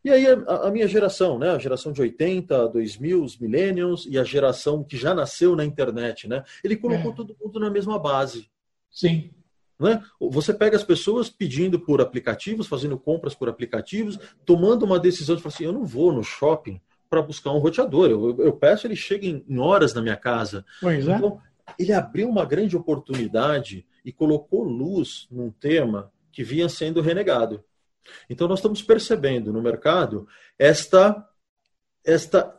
e 0.03 0.09
aí 0.09 0.25
a, 0.25 0.67
a, 0.67 0.71
minha 0.71 0.87
geração, 0.87 1.37
né? 1.37 1.49
A 1.49 1.59
geração 1.59 1.91
de 1.91 2.01
80, 2.01 2.69
2000, 2.69 3.23
os 3.23 3.37
millennials 3.37 4.07
e 4.09 4.17
a 4.17 4.23
geração 4.23 4.83
que 4.83 4.95
já 4.97 5.13
nasceu 5.13 5.55
na 5.55 5.65
internet, 5.65 6.27
né? 6.27 6.43
Ele 6.63 6.75
colocou 6.75 7.11
é. 7.11 7.15
todo 7.15 7.35
mundo 7.39 7.59
na 7.59 7.69
mesma 7.69 7.99
base. 7.99 8.49
Sim. 8.89 9.31
Né? 9.79 10.03
Você 10.19 10.53
pega 10.53 10.75
as 10.75 10.83
pessoas 10.83 11.29
pedindo 11.29 11.79
por 11.79 12.01
aplicativos, 12.01 12.67
fazendo 12.67 12.97
compras 12.97 13.35
por 13.35 13.47
aplicativos, 13.47 14.17
tomando 14.45 14.83
uma 14.83 14.99
decisão 14.99 15.35
de 15.35 15.41
falar 15.41 15.53
assim, 15.53 15.65
eu 15.65 15.73
não 15.73 15.85
vou 15.85 16.11
no 16.11 16.23
shopping 16.23 16.81
para 17.09 17.21
buscar 17.21 17.51
um 17.51 17.59
roteador. 17.59 18.09
Eu, 18.09 18.35
eu, 18.39 18.53
peço 18.53 18.87
ele 18.87 18.95
chegue 18.95 19.29
em, 19.29 19.45
em, 19.47 19.59
horas 19.59 19.93
na 19.93 20.01
minha 20.01 20.17
casa. 20.17 20.65
Pois 20.81 21.07
é. 21.07 21.15
então, 21.15 21.39
ele 21.77 21.93
abriu 21.93 22.27
uma 22.27 22.45
grande 22.45 22.75
oportunidade 22.75 23.85
e 24.03 24.11
colocou 24.11 24.63
luz 24.63 25.27
num 25.29 25.51
tema 25.51 26.11
que 26.31 26.43
vinha 26.43 26.67
sendo 26.67 27.01
renegado. 27.01 27.63
Então, 28.29 28.47
nós 28.47 28.59
estamos 28.59 28.81
percebendo 28.81 29.51
no 29.51 29.61
mercado 29.61 30.27
esta, 30.57 31.25
esta 32.03 32.56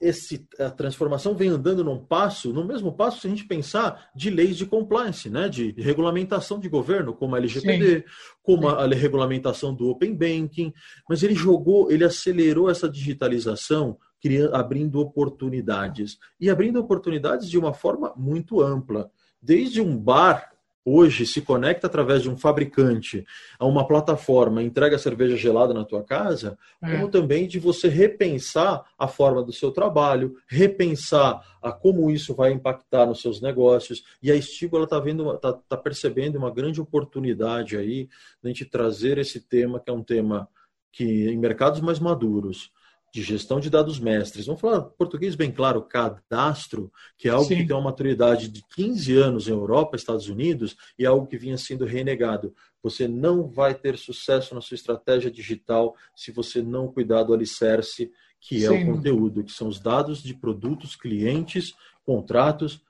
esse, 0.00 0.46
a 0.58 0.70
transformação 0.70 1.34
vem 1.34 1.48
andando 1.48 1.84
num 1.84 1.98
passo, 1.98 2.52
no 2.52 2.64
mesmo 2.64 2.92
passo, 2.92 3.20
se 3.20 3.26
a 3.26 3.30
gente 3.30 3.44
pensar 3.44 4.10
de 4.14 4.30
leis 4.30 4.56
de 4.56 4.66
compliance, 4.66 5.28
né, 5.28 5.48
de 5.48 5.72
regulamentação 5.72 6.58
de 6.58 6.68
governo, 6.68 7.14
como 7.14 7.34
a 7.34 7.38
LGPD, 7.38 7.98
Sim. 7.98 8.04
como 8.42 8.68
a, 8.68 8.84
a, 8.84 8.88
regulamentação 8.88 9.74
do 9.74 9.88
Open 9.88 10.14
Banking, 10.14 10.72
mas 11.08 11.22
ele 11.22 11.34
jogou, 11.34 11.90
ele 11.90 12.04
acelerou 12.04 12.70
essa 12.70 12.88
digitalização, 12.88 13.98
criando, 14.20 14.54
abrindo 14.54 15.00
oportunidades, 15.00 16.18
e 16.40 16.50
abrindo 16.50 16.80
oportunidades 16.80 17.48
de 17.48 17.58
uma 17.58 17.72
forma 17.72 18.12
muito 18.16 18.60
ampla. 18.60 19.10
Desde 19.40 19.80
um 19.80 19.96
bar 19.96 20.50
hoje 20.88 21.26
se 21.26 21.42
conecta 21.42 21.86
através 21.86 22.22
de 22.22 22.30
um 22.30 22.36
fabricante 22.36 23.24
a 23.58 23.66
uma 23.66 23.86
plataforma, 23.86 24.62
entrega 24.62 24.98
cerveja 24.98 25.36
gelada 25.36 25.74
na 25.74 25.84
tua 25.84 26.02
casa, 26.02 26.58
é. 26.82 26.92
como 26.96 27.08
também 27.08 27.46
de 27.46 27.58
você 27.58 27.88
repensar 27.88 28.84
a 28.98 29.06
forma 29.06 29.42
do 29.42 29.52
seu 29.52 29.70
trabalho, 29.70 30.36
repensar 30.46 31.42
a 31.60 31.72
como 31.72 32.10
isso 32.10 32.34
vai 32.34 32.52
impactar 32.52 33.06
nos 33.06 33.20
seus 33.20 33.40
negócios. 33.40 34.04
E 34.22 34.30
a 34.30 34.36
Estigo 34.36 34.82
está 34.82 34.98
vendo, 34.98 35.36
tá, 35.38 35.52
tá 35.52 35.76
percebendo 35.76 36.38
uma 36.38 36.50
grande 36.50 36.80
oportunidade 36.80 37.76
aí 37.76 38.06
de 38.06 38.10
a 38.44 38.48
gente 38.48 38.64
trazer 38.64 39.18
esse 39.18 39.40
tema 39.40 39.80
que 39.80 39.90
é 39.90 39.92
um 39.92 40.02
tema 40.02 40.48
que 40.92 41.28
em 41.28 41.36
mercados 41.36 41.80
mais 41.80 41.98
maduros 41.98 42.70
de 43.12 43.22
gestão 43.22 43.58
de 43.58 43.70
dados 43.70 43.98
mestres. 43.98 44.46
Vamos 44.46 44.60
falar 44.60 44.82
português 44.82 45.34
bem 45.34 45.50
claro, 45.50 45.82
cadastro, 45.82 46.92
que 47.16 47.28
é 47.28 47.30
algo 47.30 47.46
Sim. 47.46 47.56
que 47.56 47.66
tem 47.66 47.76
uma 47.76 47.82
maturidade 47.82 48.48
de 48.48 48.62
15 48.74 49.16
anos 49.16 49.48
em 49.48 49.52
Europa, 49.52 49.96
Estados 49.96 50.28
Unidos, 50.28 50.76
e 50.98 51.04
é 51.04 51.08
algo 51.08 51.26
que 51.26 51.38
vinha 51.38 51.56
sendo 51.56 51.84
renegado. 51.84 52.54
Você 52.82 53.08
não 53.08 53.48
vai 53.48 53.74
ter 53.74 53.96
sucesso 53.96 54.54
na 54.54 54.60
sua 54.60 54.74
estratégia 54.74 55.30
digital 55.30 55.96
se 56.14 56.30
você 56.30 56.62
não 56.62 56.88
cuidar 56.88 57.22
do 57.22 57.32
alicerce, 57.32 58.10
que 58.40 58.64
é 58.64 58.68
Sim. 58.68 58.90
o 58.90 58.94
conteúdo, 58.94 59.42
que 59.42 59.52
são 59.52 59.68
os 59.68 59.80
dados 59.80 60.22
de 60.22 60.34
produtos, 60.34 60.94
clientes, 60.94 61.74
contratos. 62.04 62.80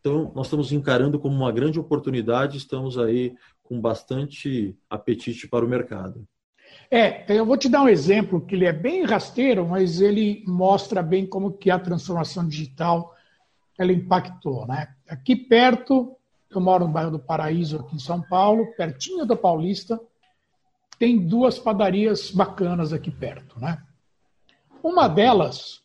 Então, 0.00 0.32
nós 0.34 0.46
estamos 0.46 0.72
encarando 0.72 1.18
como 1.18 1.34
uma 1.34 1.50
grande 1.50 1.80
oportunidade, 1.80 2.58
estamos 2.58 2.96
aí 2.96 3.34
com 3.62 3.80
bastante 3.80 4.76
apetite 4.88 5.48
para 5.48 5.64
o 5.64 5.68
mercado. 5.68 6.26
É, 6.90 7.24
eu 7.34 7.44
vou 7.44 7.56
te 7.56 7.68
dar 7.68 7.82
um 7.82 7.88
exemplo 7.88 8.40
que 8.40 8.54
ele 8.54 8.64
é 8.64 8.72
bem 8.72 9.04
rasteiro, 9.04 9.66
mas 9.66 10.00
ele 10.00 10.42
mostra 10.46 11.02
bem 11.02 11.26
como 11.26 11.52
que 11.52 11.70
a 11.70 11.78
transformação 11.78 12.46
digital 12.48 13.14
ela 13.78 13.92
impactou, 13.92 14.66
né? 14.66 14.88
Aqui 15.08 15.36
perto, 15.36 16.16
eu 16.50 16.60
moro 16.60 16.86
no 16.86 16.92
bairro 16.92 17.10
do 17.10 17.18
Paraíso, 17.18 17.78
aqui 17.78 17.96
em 17.96 18.00
São 18.00 18.22
Paulo, 18.22 18.72
pertinho 18.76 19.26
da 19.26 19.36
Paulista, 19.36 20.00
tem 20.98 21.18
duas 21.18 21.58
padarias 21.58 22.30
bacanas 22.30 22.92
aqui 22.92 23.10
perto, 23.10 23.60
né? 23.60 23.80
Uma 24.82 25.08
delas, 25.08 25.82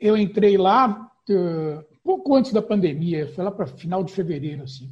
eu 0.00 0.16
entrei 0.16 0.58
lá 0.58 1.10
uh, 1.30 1.84
pouco 2.02 2.34
antes 2.34 2.52
da 2.52 2.60
pandemia, 2.60 3.32
foi 3.32 3.44
lá 3.44 3.50
para 3.50 3.66
final 3.66 4.02
de 4.02 4.12
fevereiro, 4.12 4.64
assim. 4.64 4.90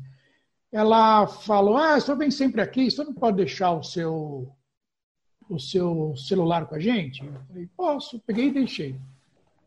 Ela 0.72 1.26
falou: 1.26 1.76
Ah, 1.76 1.96
o 1.96 2.00
senhor 2.00 2.16
vem 2.16 2.30
sempre 2.30 2.60
aqui, 2.60 2.86
o 2.86 2.90
senhor 2.90 3.06
não 3.06 3.14
pode 3.14 3.36
deixar 3.36 3.72
o 3.72 3.82
seu 3.82 4.48
o 5.54 5.58
seu 5.58 6.14
celular 6.16 6.66
com 6.66 6.74
a 6.74 6.78
gente? 6.78 7.24
Eu 7.24 7.32
falei, 7.48 7.68
posso. 7.76 8.20
Peguei 8.20 8.48
e 8.48 8.52
deixei. 8.52 8.96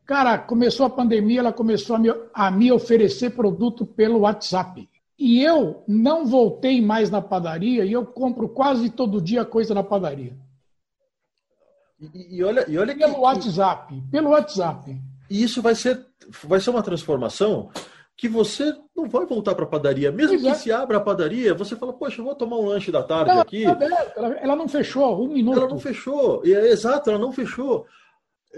Cara, 0.05 0.37
começou 0.37 0.85
a 0.85 0.89
pandemia, 0.89 1.39
ela 1.39 1.53
começou 1.53 1.95
a 1.95 1.99
me, 1.99 2.09
a 2.33 2.51
me 2.51 2.71
oferecer 2.71 3.31
produto 3.31 3.85
pelo 3.85 4.19
WhatsApp. 4.19 4.89
E 5.17 5.41
eu 5.41 5.83
não 5.87 6.25
voltei 6.25 6.81
mais 6.81 7.09
na 7.09 7.21
padaria 7.21 7.85
e 7.85 7.91
eu 7.91 8.05
compro 8.05 8.49
quase 8.49 8.89
todo 8.89 9.21
dia 9.21 9.45
coisa 9.45 9.73
na 9.73 9.83
padaria. 9.83 10.35
E, 11.99 12.37
e 12.37 12.43
olha, 12.43 12.65
e 12.69 12.77
olha 12.77 12.95
pelo 12.95 13.13
que, 13.13 13.19
WhatsApp, 13.21 14.03
pelo 14.11 14.31
WhatsApp. 14.31 15.01
E 15.29 15.41
isso 15.41 15.61
vai 15.61 15.75
ser, 15.75 16.05
vai 16.43 16.59
ser 16.59 16.71
uma 16.71 16.83
transformação 16.83 17.69
que 18.15 18.27
você 18.27 18.75
não 18.95 19.09
vai 19.09 19.25
voltar 19.25 19.55
para 19.55 19.65
a 19.65 19.67
padaria. 19.67 20.11
Mesmo 20.11 20.39
que 20.39 20.47
é. 20.47 20.53
se 20.53 20.71
abra 20.71 20.97
a 20.97 21.01
padaria, 21.01 21.53
você 21.53 21.75
fala, 21.75 21.93
poxa, 21.93 22.21
eu 22.21 22.25
vou 22.25 22.35
tomar 22.35 22.57
um 22.57 22.65
lanche 22.65 22.91
da 22.91 23.03
tarde 23.03 23.31
não, 23.31 23.41
aqui. 23.41 23.65
Ela, 23.65 24.33
ela, 24.37 24.55
não 24.55 24.67
fechou, 24.67 25.23
um 25.23 25.27
minuto. 25.27 25.57
Ela 25.57 25.69
não 25.69 25.79
fechou. 25.79 26.41
É, 26.45 26.69
exato, 26.69 27.09
ela 27.09 27.19
não 27.19 27.31
fechou. 27.31 27.85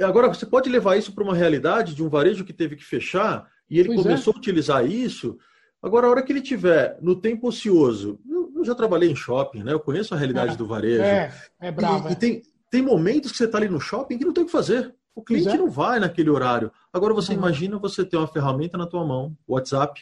Agora, 0.01 0.27
você 0.27 0.45
pode 0.45 0.69
levar 0.69 0.97
isso 0.97 1.13
para 1.13 1.23
uma 1.23 1.33
realidade 1.33 1.95
de 1.95 2.03
um 2.03 2.09
varejo 2.09 2.43
que 2.43 2.51
teve 2.51 2.75
que 2.75 2.83
fechar 2.83 3.49
e 3.69 3.79
ele 3.79 3.89
pois 3.89 3.99
é. 4.01 4.03
começou 4.03 4.33
é. 4.33 4.35
a 4.35 4.39
utilizar 4.39 4.85
isso. 4.85 5.37
Agora, 5.81 6.07
a 6.07 6.09
hora 6.09 6.23
que 6.23 6.33
ele 6.33 6.41
tiver 6.41 6.97
no 7.01 7.15
tempo 7.15 7.47
ocioso, 7.47 8.19
eu, 8.29 8.51
eu 8.57 8.65
já 8.65 8.75
trabalhei 8.75 9.09
em 9.09 9.15
shopping, 9.15 9.63
né? 9.63 9.71
Eu 9.71 9.79
conheço 9.79 10.13
a 10.13 10.17
realidade 10.17 10.53
é, 10.53 10.57
do 10.57 10.67
varejo. 10.67 11.01
É, 11.01 11.33
é 11.61 11.71
bravo. 11.71 12.09
E, 12.09 12.11
e, 12.11 12.15
tem, 12.15 12.41
tem 12.69 12.81
momentos 12.81 13.31
que 13.31 13.37
você 13.37 13.45
está 13.45 13.57
ali 13.57 13.69
no 13.69 13.79
shopping 13.79 14.17
que 14.17 14.25
não 14.25 14.33
tem 14.33 14.43
o 14.43 14.47
que 14.47 14.51
fazer. 14.51 14.93
O 15.15 15.23
cliente 15.23 15.49
é. 15.49 15.57
não 15.57 15.69
vai 15.69 15.99
naquele 15.99 16.29
horário. 16.29 16.71
Agora 16.91 17.13
você 17.13 17.31
uhum. 17.31 17.37
imagina 17.37 17.77
você 17.77 18.03
ter 18.03 18.17
uma 18.17 18.27
ferramenta 18.27 18.77
na 18.77 18.85
tua 18.85 19.05
mão, 19.05 19.35
WhatsApp, 19.47 20.01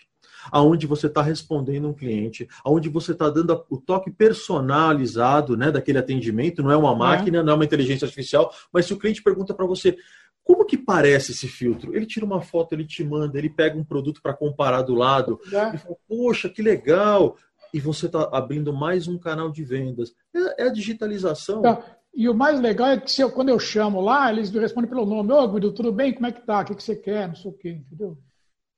aonde 0.52 0.88
você 0.88 1.08
está 1.08 1.21
respondendo 1.21 1.88
um 1.88 1.93
cliente, 1.93 2.47
aonde 2.65 2.89
você 2.89 3.12
está 3.12 3.30
dando 3.30 3.63
o 3.69 3.78
toque 3.78 4.12
personalizado, 4.12 5.56
né, 5.56 5.71
daquele 5.71 5.99
atendimento. 5.99 6.63
Não 6.63 6.71
é 6.71 6.76
uma 6.76 6.93
é. 6.93 6.97
máquina, 6.97 7.38
é. 7.38 7.43
não 7.43 7.54
é 7.54 7.56
uma 7.56 7.65
inteligência 7.65 8.06
artificial, 8.06 8.52
mas 8.71 8.86
se 8.86 8.93
o 8.93 8.97
cliente 8.97 9.21
pergunta 9.21 9.54
para 9.54 9.65
você 9.65 9.95
como 10.43 10.65
que 10.65 10.78
parece 10.78 11.32
esse 11.32 11.47
filtro? 11.47 11.95
Ele 11.95 12.06
tira 12.06 12.26
uma 12.26 12.41
foto, 12.41 12.73
ele 12.73 12.86
te 12.86 13.04
manda, 13.04 13.38
ele 13.38 13.49
pega 13.49 13.78
um 13.78 13.84
produto 13.84 14.21
para 14.21 14.34
comparar 14.34 14.82
do 14.82 14.93
lado, 14.93 15.39
é. 15.45 15.76
e 15.76 15.78
fala, 15.78 15.95
poxa, 16.08 16.49
que 16.49 16.62
legal! 16.62 17.38
E 17.73 17.80
você 17.80 18.06
está 18.06 18.30
abrindo 18.32 18.71
mais 18.71 19.08
um 19.08 19.17
canal 19.17 19.49
de 19.49 19.63
vendas. 19.63 20.13
É, 20.36 20.63
é 20.63 20.67
a 20.67 20.71
digitalização. 20.71 21.62
Tá. 21.62 21.92
E 22.13 22.30
o 22.30 22.34
mais 22.34 22.60
legal 22.60 22.89
é 22.89 22.99
que 22.99 23.12
se 23.12 23.21
eu, 23.21 23.32
quando 23.32 23.49
eu 23.49 23.58
chamo 23.58 23.99
lá, 23.99 24.32
eles 24.32 24.52
me 24.52 24.60
respondem 24.60 24.89
pelo 24.89 25.06
nome. 25.06 25.34
Ô, 25.34 25.47
Guido, 25.47 25.71
tudo 25.71 25.91
bem? 25.91 26.13
Como 26.13 26.28
é 26.28 26.32
que 26.32 26.45
tá? 26.45 26.62
O 26.62 26.65
que, 26.65 26.76
que 26.76 26.84
você 26.84 26.95
quer? 26.95 27.28
Não 27.28 27.36
sei 27.36 27.49
o 27.49 27.54
quê, 27.54 27.69
entendeu? 27.71 28.17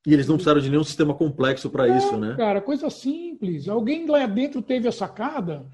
E 0.07 0.13
eles 0.13 0.27
não 0.27 0.35
precisaram 0.35 0.61
de 0.61 0.69
nenhum 0.69 0.83
sistema 0.83 1.13
complexo 1.13 1.69
para 1.69 1.87
isso, 1.87 2.15
né? 2.15 2.35
Cara, 2.37 2.61
coisa 2.61 2.89
simples. 2.89 3.67
Alguém 3.67 4.05
lá 4.05 4.25
dentro 4.25 4.61
teve 4.61 4.87
a 4.87 4.91
sacada. 4.91 5.65